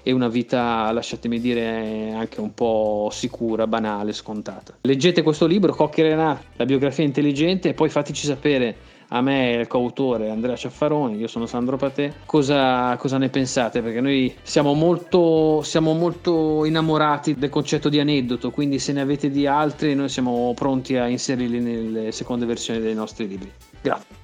e 0.02 0.12
una 0.12 0.28
vita, 0.28 0.90
lasciatemi 0.90 1.38
dire, 1.38 2.12
anche 2.12 2.40
un 2.40 2.52
po' 2.54 3.08
sicura, 3.12 3.66
banale, 3.66 4.12
scontata. 4.12 4.78
Leggete 4.80 5.22
questo 5.22 5.46
libro, 5.46 5.74
Cocchi 5.74 6.02
Renat, 6.02 6.42
la 6.56 6.64
biografia 6.64 7.04
intelligente, 7.04 7.68
e 7.68 7.74
poi 7.74 7.88
fateci 7.88 8.26
sapere 8.26 8.76
a 9.14 9.20
me 9.20 9.52
e 9.52 9.60
il 9.60 9.66
coautore 9.66 10.30
Andrea 10.30 10.56
Ciaffaroni, 10.56 11.18
io 11.18 11.28
sono 11.28 11.46
Sandro 11.46 11.76
Patè, 11.76 12.12
cosa, 12.24 12.96
cosa 12.96 13.18
ne 13.18 13.28
pensate? 13.28 13.82
Perché 13.82 14.00
noi 14.00 14.34
siamo 14.42 14.72
molto, 14.72 15.60
siamo 15.62 15.92
molto 15.92 16.64
innamorati 16.64 17.34
del 17.34 17.50
concetto 17.50 17.88
di 17.88 18.00
aneddoto, 18.00 18.50
quindi 18.50 18.78
se 18.78 18.92
ne 18.92 19.02
avete 19.02 19.30
di 19.30 19.46
altri 19.46 19.94
noi 19.94 20.08
siamo 20.08 20.52
pronti 20.54 20.96
a 20.96 21.06
inserirli 21.08 21.60
nelle 21.60 22.10
seconde 22.10 22.46
versioni 22.46 22.80
dei 22.80 22.94
nostri 22.94 23.28
libri. 23.28 23.52
Grazie. 23.82 24.21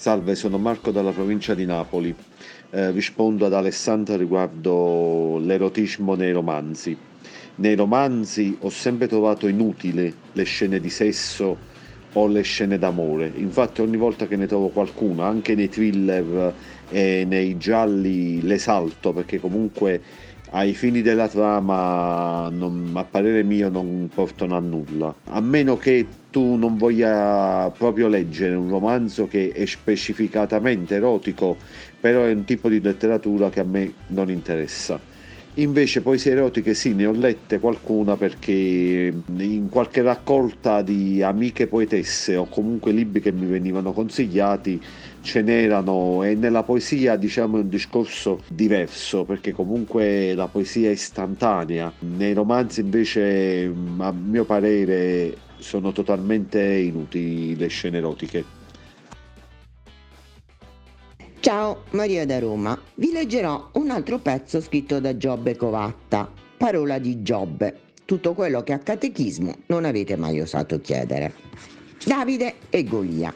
Salve, 0.00 0.34
sono 0.34 0.56
Marco 0.56 0.92
dalla 0.92 1.10
provincia 1.10 1.54
di 1.54 1.66
Napoli. 1.66 2.14
Eh, 2.70 2.90
rispondo 2.90 3.44
ad 3.44 3.52
Alessandra 3.52 4.16
riguardo 4.16 5.36
l'erotismo 5.36 6.14
nei 6.14 6.32
romanzi. 6.32 6.96
Nei 7.56 7.74
romanzi 7.74 8.56
ho 8.60 8.70
sempre 8.70 9.08
trovato 9.08 9.46
inutile 9.46 10.10
le 10.32 10.44
scene 10.44 10.80
di 10.80 10.88
sesso 10.88 11.54
o 12.14 12.26
le 12.28 12.40
scene 12.40 12.78
d'amore. 12.78 13.30
Infatti 13.36 13.82
ogni 13.82 13.98
volta 13.98 14.26
che 14.26 14.36
ne 14.36 14.46
trovo 14.46 14.68
qualcuna, 14.68 15.26
anche 15.26 15.54
nei 15.54 15.68
thriller 15.68 16.54
e 16.88 17.26
nei 17.28 17.58
gialli, 17.58 18.40
le 18.40 18.56
salto 18.56 19.12
perché 19.12 19.38
comunque 19.38 20.00
ai 20.52 20.74
fini 20.74 21.02
della 21.02 21.28
trama 21.28 22.48
non, 22.50 22.90
a 22.94 23.04
parere 23.04 23.42
mio 23.42 23.68
non 23.68 24.08
portano 24.12 24.56
a 24.56 24.60
nulla. 24.60 25.14
A 25.26 25.40
meno 25.40 25.76
che 25.76 26.06
tu 26.30 26.54
non 26.54 26.76
voglia 26.76 27.72
proprio 27.76 28.08
leggere 28.08 28.54
un 28.54 28.68
romanzo 28.68 29.26
che 29.26 29.52
è 29.52 29.66
specificatamente 29.66 30.94
erotico 30.94 31.56
però 31.98 32.24
è 32.24 32.32
un 32.32 32.44
tipo 32.44 32.68
di 32.68 32.80
letteratura 32.80 33.50
che 33.50 33.60
a 33.60 33.64
me 33.64 33.92
non 34.08 34.30
interessa. 34.30 34.98
Invece 35.54 36.00
poesie 36.00 36.32
erotiche 36.32 36.74
sì 36.74 36.94
ne 36.94 37.06
ho 37.06 37.12
lette 37.12 37.58
qualcuna 37.58 38.16
perché 38.16 39.12
in 39.36 39.68
qualche 39.68 40.00
raccolta 40.00 40.80
di 40.80 41.22
amiche 41.22 41.66
poetesse 41.66 42.36
o 42.36 42.46
comunque 42.46 42.92
libri 42.92 43.20
che 43.20 43.32
mi 43.32 43.46
venivano 43.46 43.92
consigliati 43.92 44.80
ce 45.22 45.42
n'erano 45.42 46.22
e 46.22 46.34
nella 46.34 46.62
poesia 46.62 47.16
diciamo 47.16 47.58
è 47.58 47.60
un 47.60 47.68
discorso 47.68 48.42
diverso 48.48 49.24
perché 49.24 49.52
comunque 49.52 50.34
la 50.34 50.48
poesia 50.48 50.88
è 50.88 50.92
istantanea, 50.92 51.92
nei 52.00 52.32
romanzi 52.32 52.80
invece 52.80 53.72
a 53.98 54.12
mio 54.12 54.44
parere 54.44 55.36
sono 55.58 55.92
totalmente 55.92 56.60
inutili 56.60 57.56
le 57.56 57.68
scene 57.68 57.98
erotiche. 57.98 58.58
Ciao, 61.40 61.84
Maria 61.90 62.26
da 62.26 62.38
Roma. 62.38 62.78
Vi 62.96 63.12
leggerò 63.12 63.70
un 63.74 63.90
altro 63.90 64.18
pezzo 64.18 64.60
scritto 64.60 65.00
da 65.00 65.16
Giobbe 65.16 65.56
Covatta, 65.56 66.30
Parola 66.56 66.98
di 66.98 67.22
Giobbe, 67.22 67.78
tutto 68.04 68.34
quello 68.34 68.62
che 68.62 68.74
a 68.74 68.78
catechismo 68.78 69.54
non 69.66 69.86
avete 69.86 70.16
mai 70.16 70.40
osato 70.40 70.80
chiedere. 70.80 71.32
Davide 72.04 72.54
e 72.68 72.84
Golia. 72.84 73.32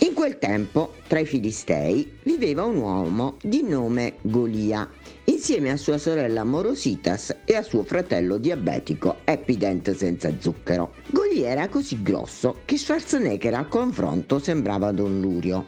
In 0.00 0.14
quel 0.14 0.38
tempo, 0.38 0.94
tra 1.08 1.18
i 1.18 1.26
Filistei, 1.26 2.08
viveva 2.22 2.64
un 2.64 2.76
uomo 2.76 3.36
di 3.42 3.64
nome 3.64 4.18
Golia, 4.20 4.88
insieme 5.24 5.72
a 5.72 5.76
sua 5.76 5.98
sorella 5.98 6.44
Morositas 6.44 7.34
e 7.44 7.56
a 7.56 7.62
suo 7.62 7.82
fratello 7.82 8.38
diabetico 8.38 9.16
Epident 9.24 9.92
senza 9.96 10.32
zucchero. 10.38 10.94
Golia 11.10 11.48
era 11.48 11.68
così 11.68 12.00
grosso 12.00 12.58
che 12.64 12.78
Schwarzenegger 12.78 13.54
al 13.54 13.66
confronto 13.66 14.38
sembrava 14.38 14.92
Don 14.92 15.20
Lurio. 15.20 15.66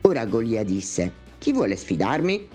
Ora 0.00 0.26
Golia 0.26 0.64
disse, 0.64 1.12
chi 1.38 1.52
vuole 1.52 1.76
sfidarmi? 1.76 2.48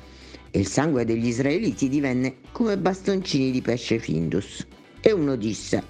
E 0.51 0.60
il 0.60 0.67
sangue 0.67 1.05
degli 1.05 1.27
israeliti 1.27 1.88
divenne 1.88 2.39
come 2.51 2.77
bastoncini 2.77 3.51
di 3.51 3.62
pesce 3.62 4.00
Findus. 4.00 4.67
E 5.00 5.13
uno 5.13 5.38
disse, 5.38 5.81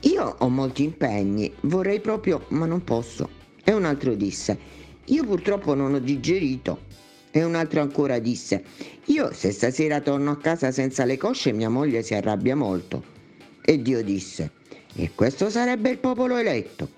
io 0.00 0.34
ho 0.36 0.48
molti 0.48 0.82
impegni, 0.82 1.52
vorrei 1.60 2.00
proprio, 2.00 2.46
ma 2.48 2.66
non 2.66 2.82
posso. 2.82 3.42
E 3.64 3.72
un 3.72 3.84
altro 3.84 4.14
disse, 4.14 4.58
io 5.06 5.24
purtroppo 5.24 5.74
non 5.74 5.94
ho 5.94 5.98
digerito. 5.98 6.92
E 7.30 7.42
un 7.42 7.54
altro 7.56 7.80
ancora 7.80 8.20
disse, 8.20 8.62
io 9.06 9.32
se 9.32 9.50
stasera 9.50 10.00
torno 10.00 10.30
a 10.30 10.36
casa 10.36 10.70
senza 10.70 11.04
le 11.04 11.16
cosce 11.16 11.52
mia 11.52 11.68
moglie 11.68 12.02
si 12.02 12.14
arrabbia 12.14 12.54
molto. 12.54 13.02
E 13.60 13.82
Dio 13.82 14.04
disse, 14.04 14.52
e 14.94 15.10
questo 15.14 15.50
sarebbe 15.50 15.90
il 15.90 15.98
popolo 15.98 16.36
eletto. 16.36 16.88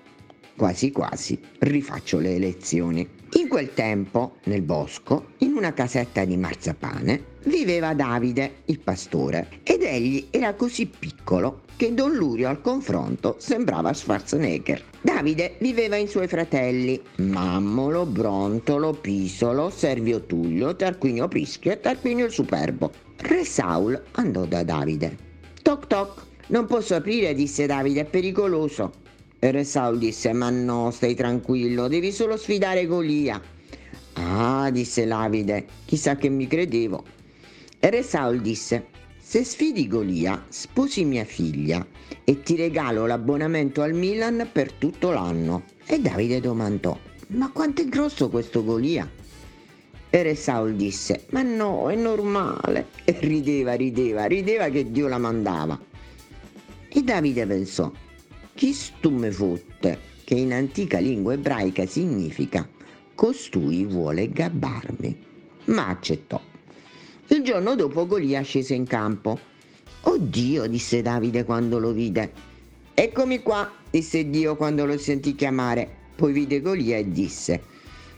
Quasi 0.55 0.91
quasi 0.91 1.39
rifaccio 1.59 2.19
le 2.19 2.35
elezioni. 2.35 3.16
In 3.33 3.49
quel 3.49 3.73
tempo, 3.73 4.37
nel 4.45 4.61
bosco, 4.61 5.31
in 5.39 5.51
una 5.53 5.73
casetta 5.73 6.23
di 6.23 6.37
marzapane, 6.37 7.35
viveva 7.43 7.93
Davide, 7.93 8.61
il 8.65 8.79
pastore, 8.79 9.59
ed 9.63 9.83
egli 9.83 10.27
era 10.31 10.53
così 10.53 10.85
piccolo 10.87 11.63
che 11.75 11.93
Don 11.93 12.15
Lurio 12.15 12.47
al 12.47 12.61
confronto 12.61 13.35
sembrava 13.37 13.93
Schwarzenegger. 13.93 14.83
Davide 15.01 15.57
viveva 15.59 15.97
in 15.97 16.07
suoi 16.07 16.27
fratelli, 16.27 16.99
Mammolo, 17.17 18.05
Brontolo, 18.05 18.93
Pisolo, 18.93 19.69
Servio 19.69 20.25
Tullio, 20.25 20.75
Tarquinio 20.75 21.27
Prischio 21.27 21.71
e 21.71 21.79
Tarquinio 21.79 22.25
il 22.25 22.31
Superbo. 22.31 22.91
Re 23.17 23.43
Saul 23.43 24.01
andò 24.11 24.45
da 24.45 24.63
Davide. 24.63 25.17
Toc 25.61 25.87
toc, 25.87 26.21
non 26.47 26.65
posso 26.65 26.95
aprire, 26.95 27.33
disse 27.33 27.65
Davide, 27.65 28.01
è 28.01 28.05
pericoloso. 28.05 29.05
Re 29.39 29.63
Saul 29.63 29.99
disse, 29.99 30.33
ma 30.33 30.49
no, 30.49 30.89
stai 30.89 31.13
tranquillo, 31.13 31.87
devi 31.87 32.11
solo 32.11 32.37
sfidare 32.37 32.87
Golia. 32.87 33.39
Ah, 34.13 34.71
disse 34.71 35.05
Davide, 35.05 35.65
chissà 35.85 36.15
che 36.15 36.27
mi 36.27 36.47
credevo. 36.47 37.03
Re 37.79 38.01
Saul 38.01 38.41
disse, 38.41 38.87
se 39.19 39.43
sfidi 39.43 39.87
Golia, 39.87 40.43
sposi 40.49 41.05
mia 41.05 41.23
figlia 41.23 41.85
e 42.23 42.41
ti 42.41 42.55
regalo 42.55 43.05
l'abbonamento 43.05 43.83
al 43.83 43.93
Milan 43.93 44.49
per 44.51 44.71
tutto 44.71 45.11
l'anno. 45.11 45.65
E 45.85 45.99
Davide 45.99 46.39
domandò, 46.39 46.97
ma 47.27 47.51
quanto 47.51 47.83
è 47.83 47.85
grosso 47.85 48.29
questo 48.29 48.63
Golia? 48.63 49.07
E 50.09 50.23
Re 50.23 50.33
Saul 50.33 50.75
disse, 50.75 51.25
ma 51.29 51.43
no, 51.43 51.91
è 51.91 51.95
normale. 51.95 52.87
E 53.03 53.15
rideva, 53.19 53.73
rideva, 53.73 54.25
rideva 54.25 54.69
che 54.69 54.89
Dio 54.89 55.07
la 55.07 55.19
mandava. 55.19 55.79
E 56.89 57.03
Davide 57.03 57.45
pensò, 57.45 57.91
fotte, 59.31 59.99
che 60.23 60.35
in 60.35 60.53
antica 60.53 60.99
lingua 60.99 61.33
ebraica 61.33 61.85
significa 61.85 62.67
costui 63.17 63.83
vuole 63.83 64.29
gabbarmi. 64.29 65.17
Ma 65.65 65.87
accettò. 65.87 66.39
Il 67.29 67.41
giorno 67.43 67.75
dopo 67.75 68.05
Golia 68.05 68.41
scese 68.41 68.75
in 68.75 68.85
campo. 68.85 69.39
Oddio, 70.01 70.67
disse 70.67 71.01
Davide 71.01 71.43
quando 71.43 71.79
lo 71.79 71.91
vide. 71.91 72.31
Eccomi 72.93 73.41
qua, 73.41 73.71
disse 73.89 74.29
Dio 74.29 74.55
quando 74.55 74.85
lo 74.85 74.97
sentì 74.99 75.33
chiamare. 75.33 75.89
Poi 76.15 76.31
vide 76.31 76.61
Golia 76.61 76.97
e 76.97 77.11
disse, 77.11 77.61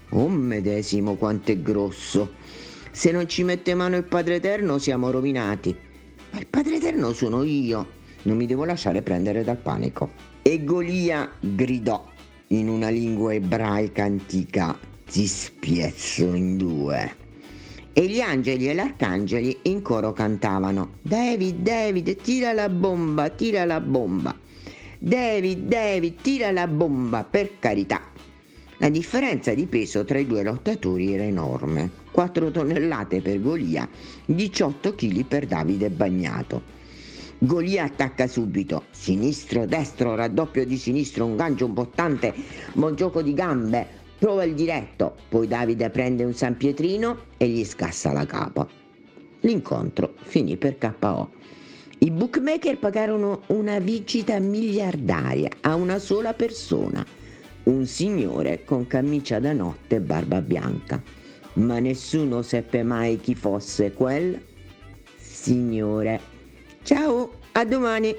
Oh 0.09 0.27
medesimo 0.27 1.15
quanto 1.15 1.51
è 1.51 1.57
grosso. 1.59 2.33
Se 2.91 3.11
non 3.11 3.27
ci 3.27 3.43
mette 3.43 3.73
mano 3.75 3.95
il 3.95 4.03
Padre 4.03 4.35
Eterno 4.35 4.77
siamo 4.79 5.11
rovinati. 5.11 5.75
Ma 6.31 6.39
il 6.39 6.47
Padre 6.47 6.75
Eterno 6.75 7.13
sono 7.13 7.43
io. 7.43 7.97
Non 8.29 8.37
mi 8.37 8.45
devo 8.45 8.63
lasciare 8.63 9.01
prendere 9.01 9.43
dal 9.43 9.57
panico. 9.57 10.11
E 10.43 10.63
Golia 10.63 11.31
gridò 11.39 12.07
in 12.49 12.69
una 12.69 12.89
lingua 12.89 13.33
ebraica 13.33 14.03
antica, 14.03 14.77
ti 15.09 15.25
spiezzo 15.25 16.35
in 16.35 16.55
due. 16.55 17.15
E 17.91 18.05
gli 18.07 18.19
angeli 18.19 18.69
e 18.69 18.75
l'arcangeli 18.75 19.57
in 19.63 19.81
coro 19.81 20.13
cantavano, 20.13 20.97
David, 21.01 21.63
David, 21.63 22.17
tira 22.17 22.53
la 22.53 22.69
bomba, 22.69 23.29
tira 23.29 23.65
la 23.65 23.81
bomba. 23.81 24.37
David, 24.99 25.67
David, 25.67 26.21
tira 26.21 26.51
la 26.51 26.67
bomba, 26.67 27.23
per 27.23 27.57
carità. 27.57 27.99
La 28.77 28.89
differenza 28.89 29.55
di 29.55 29.65
peso 29.65 30.05
tra 30.05 30.19
i 30.19 30.27
due 30.27 30.43
lottatori 30.43 31.15
era 31.15 31.23
enorme. 31.23 31.89
4 32.11 32.51
tonnellate 32.51 33.21
per 33.21 33.41
Golia, 33.41 33.89
18 34.25 34.93
kg 34.93 35.23
per 35.25 35.47
Davide 35.47 35.89
Bagnato. 35.89 36.77
Golia 37.41 37.85
attacca 37.85 38.27
subito, 38.27 38.83
sinistro, 38.91 39.65
destro, 39.65 40.13
raddoppio 40.13 40.65
di 40.65 40.77
sinistro, 40.77 41.25
un 41.25 41.37
gancio 41.37 41.65
importante, 41.65 42.33
buon 42.73 42.95
gioco 42.95 43.21
di 43.21 43.33
gambe, 43.33 43.87
prova 44.19 44.43
il 44.43 44.53
diretto, 44.53 45.15
poi 45.29 45.47
Davide 45.47 45.89
prende 45.89 46.25
un 46.25 46.33
San 46.33 46.57
Pietrino 46.57 47.27
e 47.37 47.47
gli 47.47 47.63
scassa 47.63 48.11
la 48.11 48.25
capa. 48.25 48.67
L'incontro 49.39 50.15
finì 50.23 50.57
per 50.57 50.77
KO. 50.77 51.29
I 51.99 52.11
bookmaker 52.11 52.77
pagarono 52.77 53.43
una 53.47 53.79
vincita 53.79 54.37
miliardaria 54.39 55.49
a 55.61 55.75
una 55.75 55.97
sola 55.97 56.33
persona, 56.33 57.05
un 57.63 57.85
signore 57.85 58.65
con 58.65 58.85
camicia 58.85 59.39
da 59.39 59.53
notte 59.53 59.95
e 59.95 60.01
barba 60.01 60.41
bianca. 60.41 61.01
Ma 61.53 61.79
nessuno 61.79 62.41
seppe 62.41 62.83
mai 62.83 63.17
chi 63.21 63.33
fosse 63.33 63.93
quel 63.93 64.41
signore. 65.15 66.35
Ciao, 66.83 67.38
a 67.53 67.65
domani! 67.65 68.15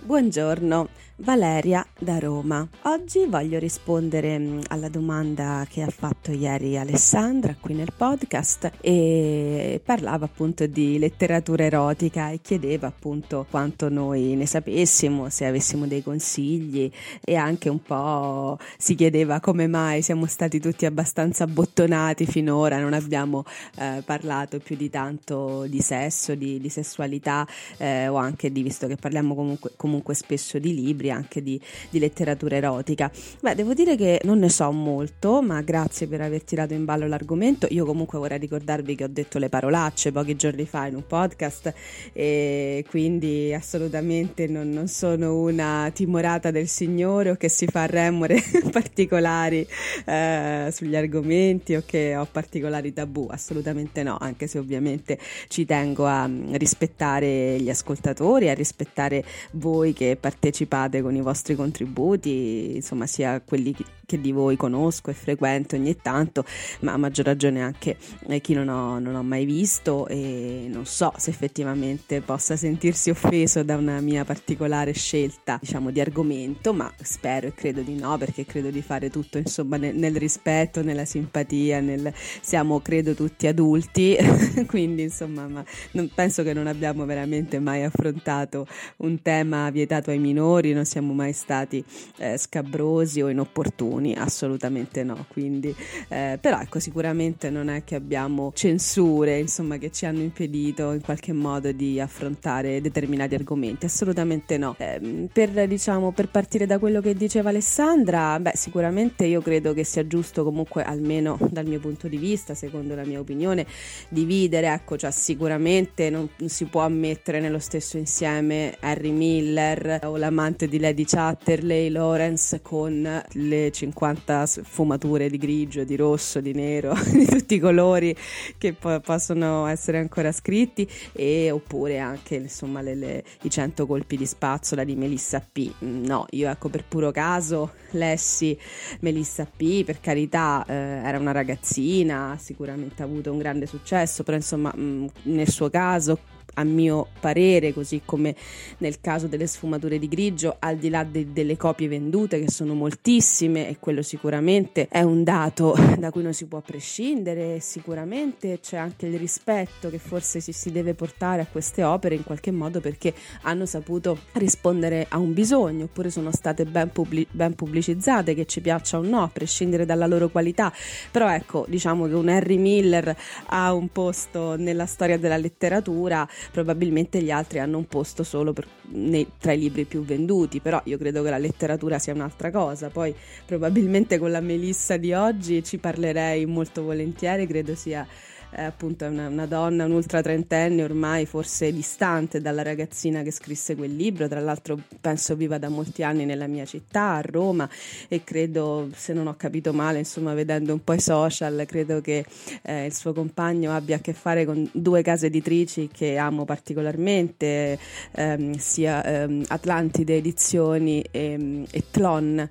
Buongiorno. 0.00 0.88
Valeria 1.18 1.86
da 1.96 2.18
Roma. 2.18 2.66
Oggi 2.82 3.24
voglio 3.26 3.60
rispondere 3.60 4.36
mm, 4.36 4.60
alla 4.66 4.88
domanda 4.88 5.64
che 5.70 5.82
ha 5.82 5.88
fatto 5.88 6.32
ieri 6.32 6.76
Alessandra 6.76 7.54
qui 7.58 7.72
nel 7.74 7.92
podcast 7.96 8.72
e 8.80 9.80
parlava 9.84 10.24
appunto 10.24 10.66
di 10.66 10.98
letteratura 10.98 11.62
erotica 11.62 12.30
e 12.30 12.40
chiedeva 12.42 12.88
appunto 12.88 13.46
quanto 13.48 13.88
noi 13.88 14.34
ne 14.34 14.44
sapessimo, 14.44 15.28
se 15.28 15.46
avessimo 15.46 15.86
dei 15.86 16.02
consigli 16.02 16.90
e 17.22 17.36
anche 17.36 17.68
un 17.68 17.80
po' 17.80 18.58
si 18.76 18.96
chiedeva 18.96 19.38
come 19.38 19.68
mai 19.68 20.02
siamo 20.02 20.26
stati 20.26 20.58
tutti 20.58 20.84
abbastanza 20.84 21.46
bottonati 21.46 22.26
finora, 22.26 22.80
non 22.80 22.92
abbiamo 22.92 23.44
eh, 23.78 24.02
parlato 24.04 24.58
più 24.58 24.74
di 24.74 24.90
tanto 24.90 25.64
di 25.68 25.80
sesso, 25.80 26.34
di, 26.34 26.58
di 26.58 26.68
sessualità 26.68 27.46
eh, 27.76 28.08
o 28.08 28.16
anche 28.16 28.50
di, 28.50 28.62
visto 28.64 28.88
che 28.88 28.96
parliamo 28.96 29.36
comunque, 29.36 29.70
comunque 29.76 30.14
spesso 30.14 30.58
di 30.58 30.74
libri 30.74 31.02
libri 31.04 31.10
anche 31.10 31.42
di, 31.42 31.60
di, 31.90 31.98
letteratura 31.98 32.56
erotica. 32.56 33.10
Beh, 33.40 33.54
devo 33.54 33.74
dire 33.74 33.96
che 33.96 34.20
non 34.24 34.38
ne 34.38 34.48
so 34.48 34.70
molto, 34.72 35.42
ma 35.42 35.60
grazie 35.60 36.06
per 36.06 36.22
aver 36.22 36.42
tirato 36.42 36.72
in 36.72 36.84
ballo 36.84 37.06
l'argomento. 37.06 37.66
Io 37.70 37.84
comunque 37.84 38.18
vorrei 38.18 38.38
ricordarvi 38.38 38.94
che 38.94 39.04
ho 39.04 39.08
detto 39.08 39.38
le 39.38 39.48
parolacce 39.48 40.12
pochi 40.12 40.36
giorni 40.36 40.64
fa 40.64 40.86
in 40.86 40.94
un 40.94 41.06
podcast 41.06 41.72
e 42.12 42.84
quindi 42.88 43.52
assolutamente 43.52 44.46
non, 44.46 44.70
non 44.70 44.88
sono 44.88 45.38
una 45.38 45.90
timorata 45.92 46.50
del 46.50 46.68
Signore 46.68 47.30
o 47.30 47.34
che 47.36 47.48
si 47.48 47.66
fa 47.66 47.86
remore 47.86 48.42
particolari 48.70 49.66
eh, 50.06 50.68
sugli 50.72 50.96
argomenti 50.96 51.74
o 51.74 51.82
che 51.84 52.16
ho 52.16 52.26
particolari 52.30 52.92
tabù, 52.92 53.28
assolutamente 53.30 54.02
no, 54.02 54.16
anche 54.18 54.46
se 54.46 54.58
ovviamente 54.58 55.18
ci 55.48 55.64
tengo 55.64 56.06
a 56.06 56.28
rispettare 56.52 57.58
gli 57.60 57.70
ascoltatori, 57.70 58.48
a 58.48 58.54
rispettare 58.54 59.24
voi 59.52 59.92
che 59.92 60.16
partecipate 60.20 60.93
fate 60.94 61.02
con 61.02 61.16
i 61.16 61.20
vostri 61.20 61.54
contributi, 61.56 62.76
insomma 62.76 63.06
sia 63.06 63.40
quelli 63.40 63.74
che 64.06 64.20
di 64.20 64.32
voi 64.32 64.56
conosco 64.56 65.10
e 65.10 65.14
frequento 65.14 65.76
ogni 65.76 65.96
tanto, 65.96 66.44
ma 66.80 66.92
a 66.92 66.96
maggior 66.96 67.24
ragione 67.24 67.62
anche 67.62 67.96
eh, 68.28 68.40
chi 68.40 68.54
non 68.54 68.68
ho, 68.68 68.98
non 68.98 69.14
ho 69.14 69.22
mai 69.22 69.44
visto 69.44 70.06
e 70.06 70.66
non 70.70 70.86
so 70.86 71.12
se 71.16 71.30
effettivamente 71.30 72.20
possa 72.20 72.56
sentirsi 72.56 73.10
offeso 73.10 73.62
da 73.62 73.76
una 73.76 74.00
mia 74.00 74.24
particolare 74.24 74.92
scelta, 74.92 75.58
diciamo, 75.60 75.90
di 75.90 76.00
argomento, 76.00 76.72
ma 76.72 76.92
spero 77.02 77.48
e 77.48 77.54
credo 77.54 77.80
di 77.80 77.94
no, 77.94 78.16
perché 78.18 78.44
credo 78.44 78.70
di 78.70 78.82
fare 78.82 79.10
tutto, 79.10 79.38
insomma, 79.38 79.76
nel, 79.76 79.96
nel 79.96 80.16
rispetto, 80.16 80.82
nella 80.82 81.04
simpatia, 81.04 81.80
nel, 81.80 82.12
siamo, 82.40 82.80
credo, 82.80 83.14
tutti 83.14 83.46
adulti, 83.46 84.16
quindi, 84.66 85.02
insomma, 85.02 85.46
ma 85.48 85.64
non, 85.92 86.10
penso 86.14 86.42
che 86.42 86.52
non 86.52 86.66
abbiamo 86.66 87.04
veramente 87.04 87.58
mai 87.58 87.82
affrontato 87.82 88.66
un 88.98 89.22
tema 89.22 89.70
vietato 89.70 90.10
ai 90.10 90.18
minori, 90.18 90.72
non 90.84 90.86
siamo 90.86 91.14
mai 91.14 91.32
stati 91.32 91.82
eh, 92.18 92.36
scabrosi 92.36 93.22
o 93.22 93.28
inopportuni, 93.28 94.14
assolutamente 94.14 95.02
no. 95.02 95.24
Quindi, 95.28 95.74
eh, 96.08 96.38
però 96.40 96.60
ecco, 96.60 96.78
sicuramente 96.78 97.50
non 97.50 97.68
è 97.68 97.82
che 97.84 97.94
abbiamo 97.94 98.52
censure, 98.54 99.38
insomma, 99.38 99.78
che 99.78 99.90
ci 99.90 100.04
hanno 100.04 100.20
impedito 100.20 100.92
in 100.92 101.00
qualche 101.00 101.32
modo 101.32 101.72
di 101.72 101.98
affrontare 101.98 102.80
determinati 102.80 103.34
argomenti, 103.34 103.86
assolutamente 103.86 104.58
no. 104.58 104.76
Eh, 104.78 105.28
per, 105.32 105.66
diciamo, 105.66 106.12
per 106.12 106.28
partire 106.28 106.66
da 106.66 106.78
quello 106.78 107.00
che 107.00 107.14
diceva 107.14 107.48
Alessandra, 107.48 108.38
beh, 108.38 108.52
sicuramente 108.54 109.24
io 109.24 109.40
credo 109.40 109.72
che 109.72 109.84
sia 109.84 110.06
giusto 110.06 110.44
comunque, 110.44 110.82
almeno 110.82 111.38
dal 111.50 111.66
mio 111.66 111.80
punto 111.80 112.08
di 112.08 112.18
vista, 112.18 112.54
secondo 112.54 112.94
la 112.94 113.04
mia 113.04 113.20
opinione, 113.20 113.66
dividere, 114.08 114.68
ecco, 114.72 114.98
cioè 114.98 115.10
sicuramente 115.10 116.10
non, 116.10 116.28
non 116.36 116.48
si 116.48 116.66
può 116.66 116.86
mettere 116.88 117.40
nello 117.40 117.58
stesso 117.58 117.96
insieme 117.96 118.76
Harry 118.80 119.10
Miller 119.10 120.00
o 120.02 120.16
l'amante 120.16 120.68
di 120.68 120.73
di 120.74 120.80
Lady 120.80 121.04
Chatterley, 121.04 121.88
Lawrence 121.88 122.60
con 122.60 123.22
le 123.32 123.70
50 123.70 124.46
sfumature 124.46 125.30
di 125.30 125.38
grigio, 125.38 125.84
di 125.84 125.94
rosso, 125.94 126.40
di 126.40 126.52
nero, 126.52 126.94
di 127.14 127.26
tutti 127.26 127.54
i 127.54 127.58
colori 127.60 128.12
che 128.58 128.72
po- 128.72 128.98
possono 128.98 129.66
essere 129.66 129.98
ancora 129.98 130.32
scritti 130.32 130.88
e 131.12 131.52
oppure 131.52 132.00
anche 132.00 132.34
insomma 132.34 132.80
le, 132.80 132.96
le, 132.96 133.24
i 133.42 133.50
100 133.50 133.86
colpi 133.86 134.16
di 134.16 134.26
spazzola 134.26 134.82
di 134.82 134.96
Melissa 134.96 135.40
P. 135.40 135.74
No, 135.78 136.26
io 136.30 136.50
ecco 136.50 136.68
per 136.68 136.84
puro 136.84 137.12
caso 137.12 137.74
lessi 137.90 138.58
Melissa 138.98 139.46
P, 139.46 139.84
per 139.84 140.00
carità 140.00 140.64
eh, 140.66 140.74
era 140.74 141.20
una 141.20 141.30
ragazzina, 141.30 142.36
sicuramente 142.40 143.00
ha 143.02 143.04
avuto 143.04 143.30
un 143.30 143.38
grande 143.38 143.66
successo, 143.66 144.24
però 144.24 144.36
insomma 144.36 144.74
mh, 144.74 145.10
nel 145.22 145.48
suo 145.48 145.70
caso 145.70 146.18
a 146.54 146.64
mio 146.64 147.08
parere, 147.20 147.72
così 147.72 148.02
come 148.04 148.34
nel 148.78 149.00
caso 149.00 149.26
delle 149.26 149.46
sfumature 149.46 149.98
di 149.98 150.08
grigio, 150.08 150.56
al 150.58 150.76
di 150.76 150.88
là 150.88 151.04
de- 151.04 151.32
delle 151.32 151.56
copie 151.56 151.88
vendute, 151.88 152.40
che 152.40 152.50
sono 152.50 152.74
moltissime, 152.74 153.68
e 153.68 153.78
quello 153.78 154.02
sicuramente 154.02 154.88
è 154.88 155.02
un 155.02 155.22
dato 155.24 155.74
da 155.98 156.10
cui 156.10 156.22
non 156.22 156.32
si 156.32 156.46
può 156.46 156.60
prescindere, 156.60 157.60
sicuramente 157.60 158.60
c'è 158.60 158.76
anche 158.76 159.06
il 159.06 159.18
rispetto 159.18 159.90
che 159.90 159.98
forse 159.98 160.40
si, 160.40 160.52
si 160.52 160.70
deve 160.70 160.94
portare 160.94 161.42
a 161.42 161.46
queste 161.50 161.82
opere 161.82 162.14
in 162.14 162.24
qualche 162.24 162.50
modo 162.50 162.80
perché 162.80 163.14
hanno 163.42 163.66
saputo 163.66 164.18
rispondere 164.32 165.06
a 165.08 165.18
un 165.18 165.32
bisogno, 165.32 165.84
oppure 165.84 166.10
sono 166.10 166.30
state 166.32 166.64
ben, 166.64 166.90
pubblic- 166.90 167.30
ben 167.30 167.54
pubblicizzate, 167.54 168.34
che 168.34 168.46
ci 168.46 168.60
piaccia 168.60 168.98
o 168.98 169.02
no, 169.02 169.22
a 169.22 169.28
prescindere 169.28 169.84
dalla 169.84 170.06
loro 170.06 170.28
qualità. 170.28 170.72
Però 171.10 171.30
ecco, 171.30 171.64
diciamo 171.68 172.06
che 172.06 172.14
un 172.14 172.28
Harry 172.28 172.56
Miller 172.56 173.16
ha 173.46 173.72
un 173.72 173.88
posto 173.88 174.56
nella 174.56 174.86
storia 174.86 175.18
della 175.18 175.36
letteratura 175.36 176.26
probabilmente 176.50 177.22
gli 177.22 177.30
altri 177.30 177.58
hanno 177.58 177.78
un 177.78 177.86
posto 177.86 178.22
solo 178.22 178.52
per, 178.52 178.66
nei, 178.90 179.26
tra 179.38 179.52
i 179.52 179.58
libri 179.58 179.84
più 179.84 180.04
venduti, 180.04 180.60
però 180.60 180.80
io 180.84 180.98
credo 180.98 181.22
che 181.22 181.30
la 181.30 181.38
letteratura 181.38 181.98
sia 181.98 182.14
un'altra 182.14 182.50
cosa, 182.50 182.88
poi 182.88 183.14
probabilmente 183.44 184.18
con 184.18 184.30
la 184.30 184.40
Melissa 184.40 184.96
di 184.96 185.12
oggi 185.12 185.62
ci 185.64 185.78
parlerei 185.78 186.46
molto 186.46 186.82
volentieri, 186.82 187.46
credo 187.46 187.74
sia 187.74 188.06
è 188.54 188.62
appunto 188.62 189.04
una, 189.04 189.28
una 189.28 189.46
donna, 189.46 189.84
un'ultra 189.84 190.22
trentenne 190.22 190.84
ormai 190.84 191.26
forse 191.26 191.72
distante 191.72 192.40
dalla 192.40 192.62
ragazzina 192.62 193.22
che 193.22 193.32
scrisse 193.32 193.74
quel 193.74 193.94
libro, 193.94 194.28
tra 194.28 194.40
l'altro 194.40 194.78
penso 195.00 195.34
viva 195.34 195.58
da 195.58 195.68
molti 195.68 196.02
anni 196.02 196.24
nella 196.24 196.46
mia 196.46 196.64
città, 196.64 197.14
a 197.14 197.20
Roma 197.20 197.68
e 198.08 198.22
credo, 198.22 198.88
se 198.94 199.12
non 199.12 199.26
ho 199.26 199.34
capito 199.36 199.72
male, 199.72 199.98
insomma 199.98 200.34
vedendo 200.34 200.72
un 200.72 200.84
po' 200.84 200.92
i 200.92 201.00
social, 201.00 201.64
credo 201.66 202.00
che 202.00 202.24
eh, 202.62 202.86
il 202.86 202.94
suo 202.94 203.12
compagno 203.12 203.72
abbia 203.72 203.96
a 203.96 204.00
che 204.00 204.12
fare 204.12 204.44
con 204.44 204.68
due 204.72 205.02
case 205.02 205.26
editrici 205.26 205.88
che 205.92 206.16
amo 206.16 206.44
particolarmente, 206.44 207.78
ehm, 208.12 208.56
sia 208.56 209.04
ehm, 209.04 209.44
Atlantide 209.48 210.16
Edizioni 210.16 211.04
e, 211.10 211.64
e 211.70 211.84
Tlon. 211.90 212.48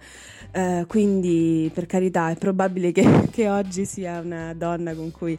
Uh, 0.56 0.86
quindi 0.86 1.72
per 1.74 1.88
carità 1.88 2.30
è 2.30 2.36
probabile 2.36 2.92
che, 2.92 3.04
che, 3.32 3.50
oggi 3.50 3.86
sia 3.86 4.20
una 4.20 4.54
donna 4.54 4.94
con 4.94 5.10
cui 5.10 5.36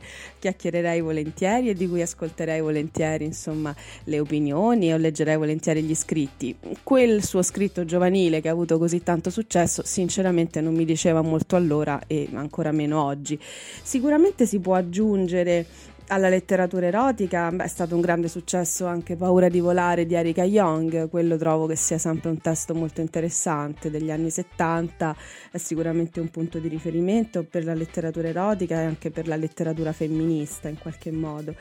chiacchiererei 0.54 1.00
volentieri 1.00 1.68
e 1.68 1.74
di 1.74 1.88
cui 1.88 2.02
ascolterei 2.02 2.60
volentieri 2.60 3.24
insomma 3.24 3.74
le 4.04 4.20
opinioni 4.20 4.92
o 4.92 4.96
leggerei 4.96 5.36
volentieri 5.36 5.82
gli 5.82 5.94
scritti. 5.94 6.56
Quel 6.82 7.22
suo 7.22 7.42
scritto 7.42 7.84
giovanile 7.84 8.40
che 8.40 8.48
ha 8.48 8.52
avuto 8.52 8.78
così 8.78 9.02
tanto 9.02 9.30
successo 9.30 9.82
sinceramente 9.84 10.60
non 10.60 10.74
mi 10.74 10.84
diceva 10.84 11.20
molto 11.22 11.56
allora 11.56 12.00
e 12.06 12.28
ancora 12.32 12.72
meno 12.72 13.02
oggi. 13.02 13.38
Sicuramente 13.82 14.46
si 14.46 14.58
può 14.60 14.74
aggiungere 14.74 15.66
alla 16.08 16.28
letteratura 16.28 16.86
erotica 16.86 17.50
beh, 17.50 17.64
è 17.64 17.68
stato 17.68 17.94
un 17.94 18.00
grande 18.00 18.28
successo 18.28 18.86
anche 18.86 19.16
Paura 19.16 19.48
di 19.48 19.60
volare 19.60 20.06
di 20.06 20.14
Erika 20.14 20.44
Young, 20.44 21.08
quello 21.08 21.36
trovo 21.36 21.66
che 21.66 21.76
sia 21.76 21.98
sempre 21.98 22.30
un 22.30 22.40
testo 22.40 22.74
molto 22.74 23.00
interessante 23.00 23.90
degli 23.90 24.10
anni 24.10 24.30
70, 24.30 25.16
è 25.50 25.58
sicuramente 25.58 26.20
un 26.20 26.28
punto 26.28 26.58
di 26.58 26.68
riferimento 26.68 27.44
per 27.44 27.64
la 27.64 27.74
letteratura 27.74 28.28
erotica 28.28 28.80
e 28.80 28.84
anche 28.84 29.10
per 29.10 29.26
la 29.26 29.36
letteratura 29.36 29.92
femminista 29.92 30.68
in 30.68 30.78
qualche 30.78 31.10
modo. 31.10 31.54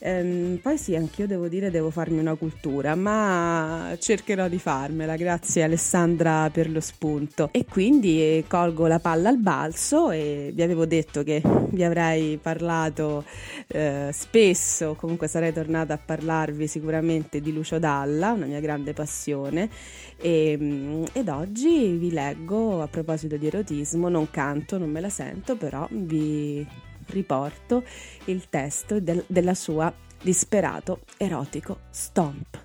Ehm, 0.00 0.58
poi 0.62 0.76
sì, 0.76 0.94
anch'io 0.94 1.26
devo 1.26 1.48
dire 1.48 1.70
devo 1.70 1.90
farmi 1.90 2.18
una 2.18 2.34
cultura, 2.34 2.94
ma 2.94 3.96
cercherò 3.98 4.48
di 4.48 4.58
farmela, 4.58 5.16
grazie 5.16 5.62
Alessandra 5.62 6.50
per 6.50 6.70
lo 6.70 6.80
spunto. 6.80 7.48
E 7.52 7.64
quindi 7.64 8.44
colgo 8.46 8.86
la 8.86 8.98
palla 8.98 9.28
al 9.30 9.38
balzo 9.38 10.10
e 10.10 10.50
vi 10.52 10.62
avevo 10.62 10.84
detto 10.86 11.22
che 11.22 11.40
vi 11.70 11.82
avrei 11.82 12.38
parlato 12.40 13.24
eh, 13.68 13.85
eh, 13.86 14.12
spesso, 14.12 14.94
comunque 14.94 15.28
sarei 15.28 15.52
tornata 15.52 15.94
a 15.94 15.98
parlarvi 15.98 16.66
sicuramente 16.66 17.40
di 17.40 17.52
Lucio 17.52 17.78
Dalla, 17.78 18.32
una 18.32 18.46
mia 18.46 18.60
grande 18.60 18.92
passione, 18.92 19.70
e, 20.16 20.56
mm, 20.60 21.04
ed 21.12 21.28
oggi 21.28 21.96
vi 21.96 22.10
leggo 22.10 22.82
a 22.82 22.88
proposito 22.88 23.36
di 23.36 23.46
erotismo, 23.46 24.08
non 24.08 24.28
canto, 24.30 24.76
non 24.78 24.90
me 24.90 25.00
la 25.00 25.08
sento, 25.08 25.56
però 25.56 25.86
vi 25.90 26.66
riporto 27.06 27.84
il 28.24 28.48
testo 28.48 29.00
del, 29.00 29.22
della 29.28 29.54
sua 29.54 29.92
disperato 30.20 31.00
erotico 31.16 31.80
Stomp. 31.90 32.64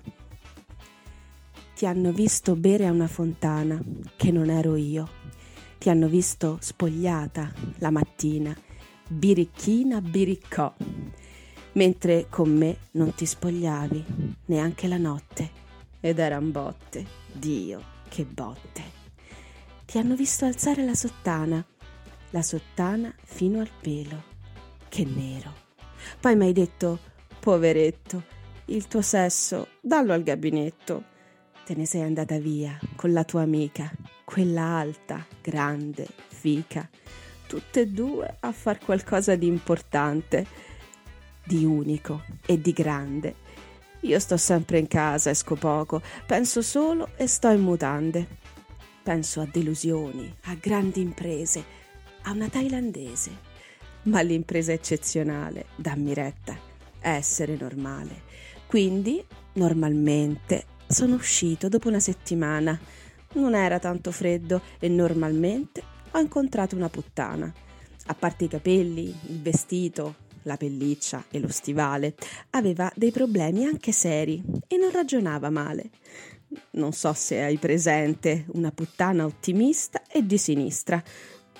Ti 1.76 1.86
hanno 1.86 2.10
visto 2.12 2.56
bere 2.56 2.86
a 2.86 2.92
una 2.92 3.08
fontana, 3.08 3.80
che 4.16 4.30
non 4.30 4.50
ero 4.50 4.76
io. 4.76 5.08
Ti 5.78 5.88
hanno 5.88 6.06
visto 6.08 6.58
spogliata 6.60 7.52
la 7.78 7.90
mattina 7.90 8.56
birichina 9.12 10.00
biriccò, 10.00 10.74
mentre 11.72 12.26
con 12.30 12.56
me 12.56 12.76
non 12.92 13.14
ti 13.14 13.26
spogliavi 13.26 14.04
neanche 14.46 14.88
la 14.88 14.96
notte 14.96 15.50
ed 16.00 16.18
eran 16.18 16.50
botte, 16.50 17.06
Dio, 17.30 17.82
che 18.08 18.24
botte. 18.24 19.00
Ti 19.84 19.98
hanno 19.98 20.16
visto 20.16 20.46
alzare 20.46 20.84
la 20.84 20.94
sottana, 20.94 21.64
la 22.30 22.42
sottana 22.42 23.14
fino 23.22 23.60
al 23.60 23.70
pelo, 23.80 24.22
che 24.88 25.04
nero. 25.04 25.52
Poi 26.18 26.34
mi 26.34 26.46
hai 26.46 26.52
detto, 26.52 26.98
poveretto, 27.38 28.24
il 28.66 28.88
tuo 28.88 29.02
sesso, 29.02 29.68
dallo 29.80 30.14
al 30.14 30.22
gabinetto. 30.22 31.10
Te 31.64 31.74
ne 31.74 31.84
sei 31.86 32.02
andata 32.02 32.38
via 32.38 32.78
con 32.96 33.12
la 33.12 33.22
tua 33.22 33.42
amica, 33.42 33.92
quella 34.24 34.62
alta, 34.62 35.24
grande, 35.40 36.08
fica 36.28 36.88
tutte 37.52 37.80
e 37.80 37.86
due 37.86 38.36
a 38.40 38.50
far 38.50 38.78
qualcosa 38.78 39.36
di 39.36 39.46
importante, 39.46 40.46
di 41.44 41.66
unico 41.66 42.22
e 42.46 42.58
di 42.58 42.72
grande. 42.72 43.34
Io 44.00 44.18
sto 44.18 44.38
sempre 44.38 44.78
in 44.78 44.88
casa, 44.88 45.28
esco 45.28 45.54
poco, 45.54 46.00
penso 46.24 46.62
solo 46.62 47.10
e 47.16 47.26
sto 47.26 47.50
in 47.50 47.60
mutande. 47.60 48.26
Penso 49.02 49.42
a 49.42 49.44
delusioni, 49.44 50.34
a 50.44 50.54
grandi 50.54 51.02
imprese, 51.02 51.62
a 52.22 52.30
una 52.30 52.48
thailandese. 52.48 53.30
Ma 54.04 54.22
l'impresa 54.22 54.72
eccezionale, 54.72 55.66
dammi 55.76 56.14
retta, 56.14 56.56
è 56.98 57.10
essere 57.10 57.54
normale. 57.54 58.22
Quindi, 58.66 59.22
normalmente, 59.54 60.64
sono 60.86 61.16
uscito 61.16 61.68
dopo 61.68 61.88
una 61.88 62.00
settimana. 62.00 62.80
Non 63.34 63.54
era 63.54 63.78
tanto 63.78 64.10
freddo 64.10 64.62
e 64.78 64.88
normalmente 64.88 65.91
ho 66.12 66.18
incontrato 66.18 66.76
una 66.76 66.88
puttana. 66.88 67.52
A 68.06 68.14
parte 68.14 68.44
i 68.44 68.48
capelli, 68.48 69.14
il 69.28 69.40
vestito, 69.40 70.16
la 70.42 70.56
pelliccia 70.56 71.24
e 71.30 71.38
lo 71.38 71.48
stivale, 71.48 72.14
aveva 72.50 72.90
dei 72.94 73.10
problemi 73.10 73.64
anche 73.64 73.92
seri 73.92 74.42
e 74.66 74.76
non 74.76 74.90
ragionava 74.90 75.50
male. 75.50 75.90
Non 76.72 76.92
so 76.92 77.12
se 77.14 77.40
hai 77.40 77.56
presente 77.56 78.44
una 78.52 78.70
puttana 78.70 79.24
ottimista 79.24 80.02
e 80.10 80.26
di 80.26 80.36
sinistra. 80.36 81.02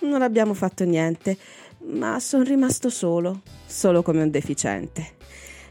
Non 0.01 0.21
abbiamo 0.21 0.53
fatto 0.53 0.85
niente, 0.85 1.39
ma 1.87 2.21
sono 2.21 2.43
rimasto 2.43 2.91
solo, 2.91 3.43
solo 3.65 4.03
come 4.03 4.23
un 4.23 4.31
deficiente. 4.31 5.21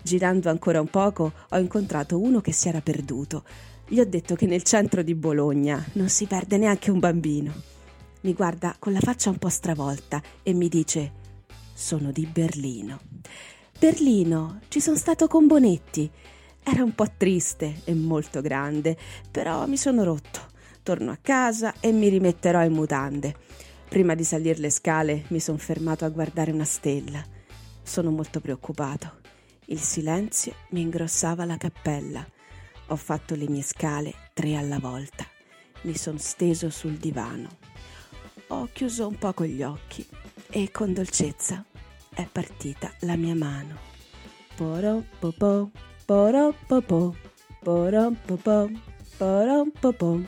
Girando 0.02 0.50
ancora 0.50 0.82
un 0.82 0.90
poco 0.90 1.34
ho 1.50 1.58
incontrato 1.60 2.20
uno 2.20 2.42
che 2.42 2.54
si 2.54 2.68
era 2.68 2.82
perduto. 2.82 3.44
Gli 3.88 4.00
ho 4.00 4.06
detto 4.06 4.36
che 4.36 4.48
nel 4.48 4.64
centro 4.64 5.04
di 5.04 5.14
Bologna 5.14 5.86
non 5.94 6.10
si 6.10 6.26
perde 6.26 6.58
neanche 6.58 6.90
un 6.90 7.00
bambino 7.00 7.70
mi 8.22 8.34
guarda 8.34 8.76
con 8.78 8.94
la 8.94 9.00
faccia 9.00 9.30
un 9.30 9.38
po' 9.38 9.50
stravolta 9.50 10.22
e 10.44 10.54
mi 10.54 10.70
dice 10.70 11.20
sono 11.74 12.12
di 12.12 12.28
Berlino. 12.28 13.00
Berlino, 13.80 14.60
ci 14.68 14.80
sono 14.80 14.96
stato 14.96 15.28
con 15.28 15.48
Bonetti. 15.48 16.10
Era 16.62 16.84
un 16.84 16.94
po' 16.94 17.08
triste 17.18 17.82
e 17.86 17.96
molto 17.96 18.42
grande, 18.42 18.96
però 19.32 19.66
mi 19.66 19.78
sono 19.78 20.04
rotto. 20.04 20.50
Torno 20.84 21.10
a 21.10 21.18
casa 21.20 21.74
e 21.80 21.92
mi 21.92 22.08
rimetterò 22.10 22.64
in 22.64 22.74
mutande. 22.74 23.36
Prima 23.90 24.14
di 24.14 24.24
salire 24.24 24.60
le 24.60 24.70
scale 24.70 25.24
mi 25.30 25.40
sono 25.40 25.58
fermato 25.58 26.06
a 26.06 26.10
guardare 26.10 26.52
una 26.52 26.66
stella. 26.66 27.24
Sono 27.82 28.12
molto 28.12 28.40
preoccupato. 28.40 29.20
Il 29.66 29.80
silenzio 29.80 30.54
mi 30.70 30.82
ingrossava 30.82 31.46
la 31.46 31.58
cappella. 31.58 32.24
Ho 32.88 32.96
fatto 32.96 33.34
le 33.34 33.50
mie 33.50 33.64
scale 33.64 34.14
tre 34.34 34.56
alla 34.56 34.78
volta. 34.78 35.26
Mi 35.84 35.98
sono 35.98 36.20
steso 36.20 36.70
sul 36.70 36.98
divano 36.98 37.61
ho 38.54 38.68
chiuso 38.74 39.08
un 39.08 39.18
poco 39.18 39.46
gli 39.46 39.64
occhi 39.64 40.06
e 40.50 40.72
con 40.72 40.94
dolcezza 40.94 41.64
è 42.14 42.28
partita 42.30 42.92
la 43.02 43.16
mia 43.16 43.34
mano. 43.34 43.78
Poropopò, 44.56 45.70
poropopò, 46.06 47.14
poropopò, 47.64 48.68
poropopò. 49.18 50.20